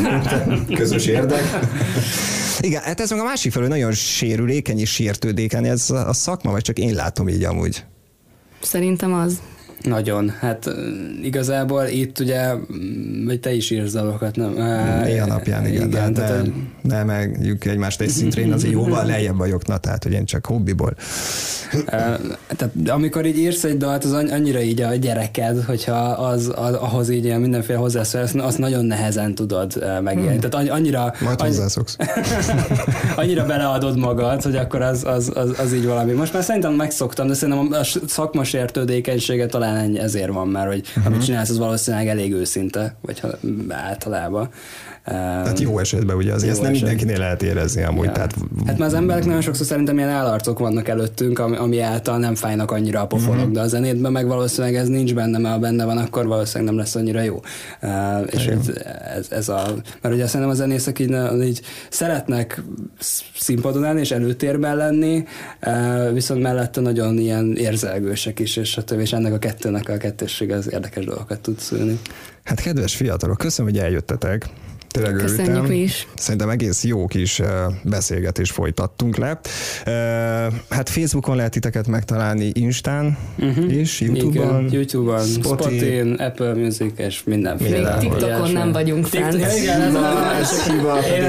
[0.46, 0.74] okay.
[0.74, 1.42] közös érdek.
[2.60, 6.62] Igen, hát ez meg a másik felől nagyon sérülékeny és sértődékeny, ez a szakma, vagy
[6.62, 7.84] csak én látom így amúgy?
[8.60, 9.40] Szerintem az.
[9.82, 10.28] Nagyon.
[10.28, 10.70] Hát
[11.22, 12.54] igazából itt ugye,
[13.24, 14.52] vagy te is írsz dalokat, nem?
[15.02, 16.44] Néha napján, igen, igen de tehát,
[16.82, 20.24] ne, ne megjük egymást egy szintre, én azért jóval lejjebb vagyok, na, tehát, hogy én
[20.24, 20.94] csak hobbiból.
[21.86, 27.10] tehát amikor így írsz egy dalt, az annyira így a gyereked, hogyha az, az ahhoz
[27.10, 30.28] így ilyen mindenféle hozzászólás, azt nagyon nehezen tudod megélni.
[30.28, 30.40] Hmm.
[30.40, 31.12] Tehát annyira...
[31.20, 31.96] Majd hozzászoksz.
[33.16, 36.12] annyira beleadod magad, hogy akkor az, az, az, az így valami.
[36.12, 40.84] Most már szerintem megszoktam, de szerintem a szakmas értődékenysége talán talán ezért van már, hogy
[40.88, 41.06] uh-huh.
[41.06, 43.28] amit csinálsz, az valószínűleg elég őszinte, vagy ha,
[43.68, 44.48] általában.
[45.08, 46.82] Tehát jó esetben ugye azért ezt nem eset.
[46.82, 48.04] mindenkinél lehet érezni amúgy.
[48.04, 48.12] Ja.
[48.12, 48.34] Tehát...
[48.66, 52.34] Hát már az emberek nagyon sokszor szerintem ilyen állarcok vannak előttünk, ami, ami által nem
[52.34, 53.52] fájnak annyira a pofonok, uh-huh.
[53.52, 56.82] de a zenétben meg valószínűleg ez nincs benne, mert ha benne van, akkor valószínűleg nem
[56.82, 57.40] lesz annyira jó.
[57.82, 57.90] Uh,
[58.26, 58.68] és ez,
[59.16, 62.62] ez, ez, a, mert ugye szerintem a zenészek így, így szeretnek
[63.34, 65.24] színpadon állni és előtérben lenni,
[65.66, 69.00] uh, viszont mellette nagyon ilyen érzelgősek is, és, stb.
[69.00, 71.98] és ennek a kettőnek a kettőssége az érdekes dolgokat tud szülni.
[72.44, 74.46] Hát kedves fiatalok, köszönöm, hogy eljöttetek.
[74.90, 75.70] Tényleg Köszönjük örültem.
[75.70, 76.06] mi is.
[76.16, 77.42] Szerintem egész jó kis
[77.82, 79.40] beszélgetést folytattunk le.
[80.68, 83.78] Hát Facebookon lehet titeket megtalálni, Instán uh-huh.
[83.78, 84.58] is, Youtube-on.
[84.60, 87.96] Igen, Youtube-on, Spotify, Apple Music és mindenféle.
[87.96, 89.34] Még TikTokon nem vagyunk fent.
[89.34, 90.86] Igen, ez a másik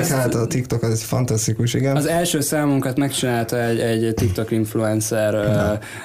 [0.09, 1.95] Hát a TikTok az egy fantasztikus, igen.
[1.95, 5.33] Az első számunkat megcsinálta egy, egy TikTok influencer,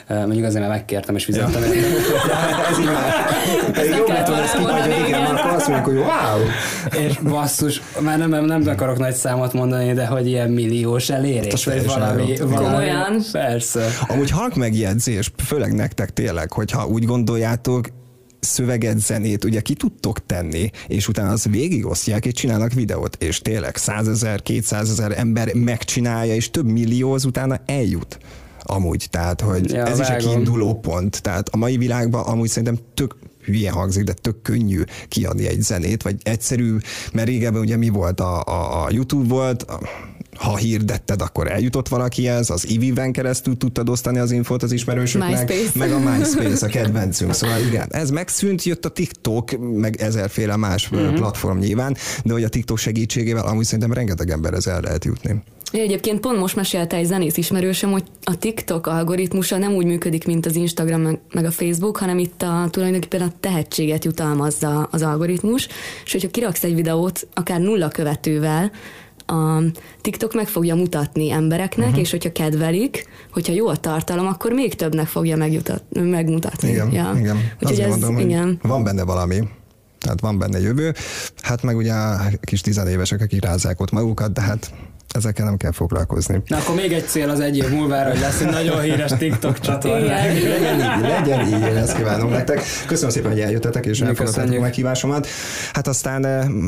[0.09, 1.63] uh, mondjuk azért, mert megkértem és fizettem.
[1.63, 1.69] Ja.
[2.71, 3.97] ez így már.
[3.99, 7.05] Jobb lett volna ezt kihagyni, igen, mert azt mondjuk, hogy wow.
[7.07, 11.75] És basszus, már nem, nem akarok nagy számot mondani, de hogy ilyen milliós elérés, hát
[11.75, 12.87] vagy valami, valami.
[13.33, 13.87] Persze.
[14.09, 17.87] Amúgy halk megjegyzés, főleg nektek tényleg, hogyha úgy gondoljátok,
[18.41, 23.77] szöveget, zenét ugye ki tudtok tenni, és utána az végigosztják, és csinálnak videót, és tényleg
[23.77, 28.19] százezer, kétszázezer ember megcsinálja, és több millió az utána eljut
[28.67, 30.17] amúgy, tehát hogy ja, ez vágom.
[30.17, 34.43] is egy kiinduló pont, tehát a mai világban amúgy szerintem tök hülye hangzik, de tök
[34.43, 36.77] könnyű kiadni egy zenét, vagy egyszerű,
[37.13, 39.67] mert régebben ugye mi volt a, a, a YouTube volt,
[40.37, 45.79] ha hirdetted, akkor eljutott valakihez, az Iviven keresztül tudtad osztani az infót az ismerősöknek, MySpace.
[45.79, 47.35] meg a MySpace, a kedvencünk.
[47.35, 51.15] Szóval igen, ez megszűnt, jött a TikTok, meg ezerféle más mm-hmm.
[51.15, 55.43] platform nyilván, de hogy a TikTok segítségével amúgy szerintem rengeteg emberhez el lehet jutni.
[55.75, 60.27] Ja, egyébként pont most mesélte egy zenész ismerősöm, hogy a TikTok algoritmusa nem úgy működik,
[60.27, 65.69] mint az Instagram meg a Facebook, hanem itt a, tulajdonképpen a tehetséget jutalmazza az algoritmus,
[66.05, 68.71] és hogyha kiraksz egy videót akár nulla követővel,
[69.27, 69.63] a
[70.01, 72.03] TikTok meg fogja mutatni embereknek, uh-huh.
[72.03, 76.69] és hogyha kedvelik, hogyha jó a tartalom, akkor még többnek fogja megjutat, megmutatni.
[76.69, 77.13] Igen, ja.
[77.19, 77.37] igen.
[77.61, 78.59] Úgyhogy ez, mondom, igen.
[78.63, 79.49] Van benne valami,
[79.99, 80.95] tehát van benne jövő.
[81.43, 84.73] Hát meg ugye a kis tizenévesek, akik rázzák ott magukat, de hát
[85.15, 86.43] ezekkel nem kell foglalkozni.
[86.47, 89.61] Na akkor még egy cél az egy év múlva, hogy lesz egy nagyon híres TikTok
[89.61, 90.07] csatorna.
[90.07, 92.63] legyen így, legyen így, én ezt kívánom nektek.
[92.87, 95.27] Köszönöm szépen, hogy eljöttetek és elfogadtátok a meghívásomat.
[95.73, 96.25] Hát aztán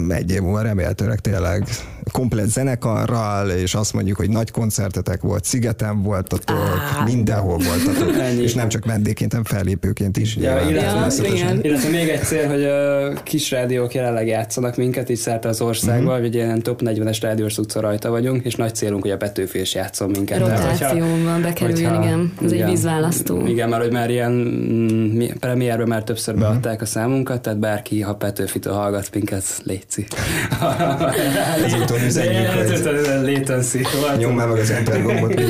[0.08, 1.64] egy év múlva remélhetőleg tényleg
[2.12, 7.04] komplet zenekarral, és azt mondjuk, hogy nagy koncertetek volt, szigeten voltatok, ah.
[7.04, 8.42] mindenhol voltatok, Ennyi.
[8.42, 10.36] és nem csak vendégként, hanem fellépőként is.
[10.36, 15.16] Ja, illetve, ja, illetve még egy cél, hogy a kis rádiók jelenleg játszanak minket, így
[15.16, 16.20] szerte az országban, uh-huh.
[16.20, 19.74] hogy ilyen top 40-es rádiós utca rajta vagyunk, és nagy célunk, hogy a Petőfi is
[19.74, 20.38] játszon minket.
[20.38, 22.32] Rotációban bekerüljön, igen.
[22.44, 23.46] Ez igen, egy vízválasztó.
[23.46, 26.50] Igen, mert hogy már ilyen mm, premierben már többször uh-huh.
[26.50, 30.06] beadták a számunkat, tehát bárki, ha Petőfitől hallgat minket, létszi.
[31.96, 35.40] Ezúton üzenjük, hogy nyom már meg az enter gombot.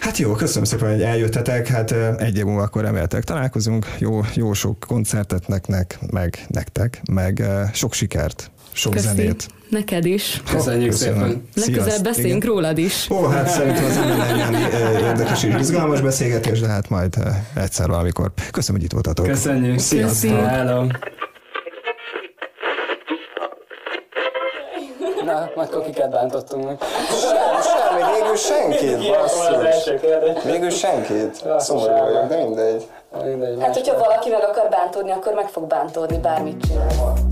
[0.00, 1.66] Hát jó, köszönöm szépen, hogy eljöttetek.
[1.66, 3.86] Hát egy év múlva akkor reméltek találkozunk.
[3.98, 7.42] Jó, jó sok koncertet nektek, meg nektek, meg
[7.72, 9.06] sok sikert, sok Köszi.
[9.06, 9.46] zenét.
[9.68, 10.42] Neked is.
[10.50, 11.42] Köszönjük szépen.
[11.54, 13.08] Legközelebb beszéljünk rólad is.
[13.10, 14.54] Ó, hát szerintem az nem
[15.04, 17.14] érdekes és izgalmas beszélgetés, de hát majd
[17.54, 18.32] egyszer valamikor.
[18.50, 19.26] Köszönöm, hogy itt voltatok.
[19.26, 19.78] Köszönjük.
[19.78, 20.46] Sziasztok.
[20.46, 20.86] Hello.
[25.30, 26.78] Na, majd kokiket bántottunk meg.
[27.62, 29.92] Semmi, végül senkit, basszus.
[30.44, 31.44] Végül senkit.
[31.58, 32.88] Szomorú vagyok, de mindegy.
[33.60, 37.29] Hát, hogyha valaki meg akar bántódni, akkor meg fog bántódni, bármit csinál.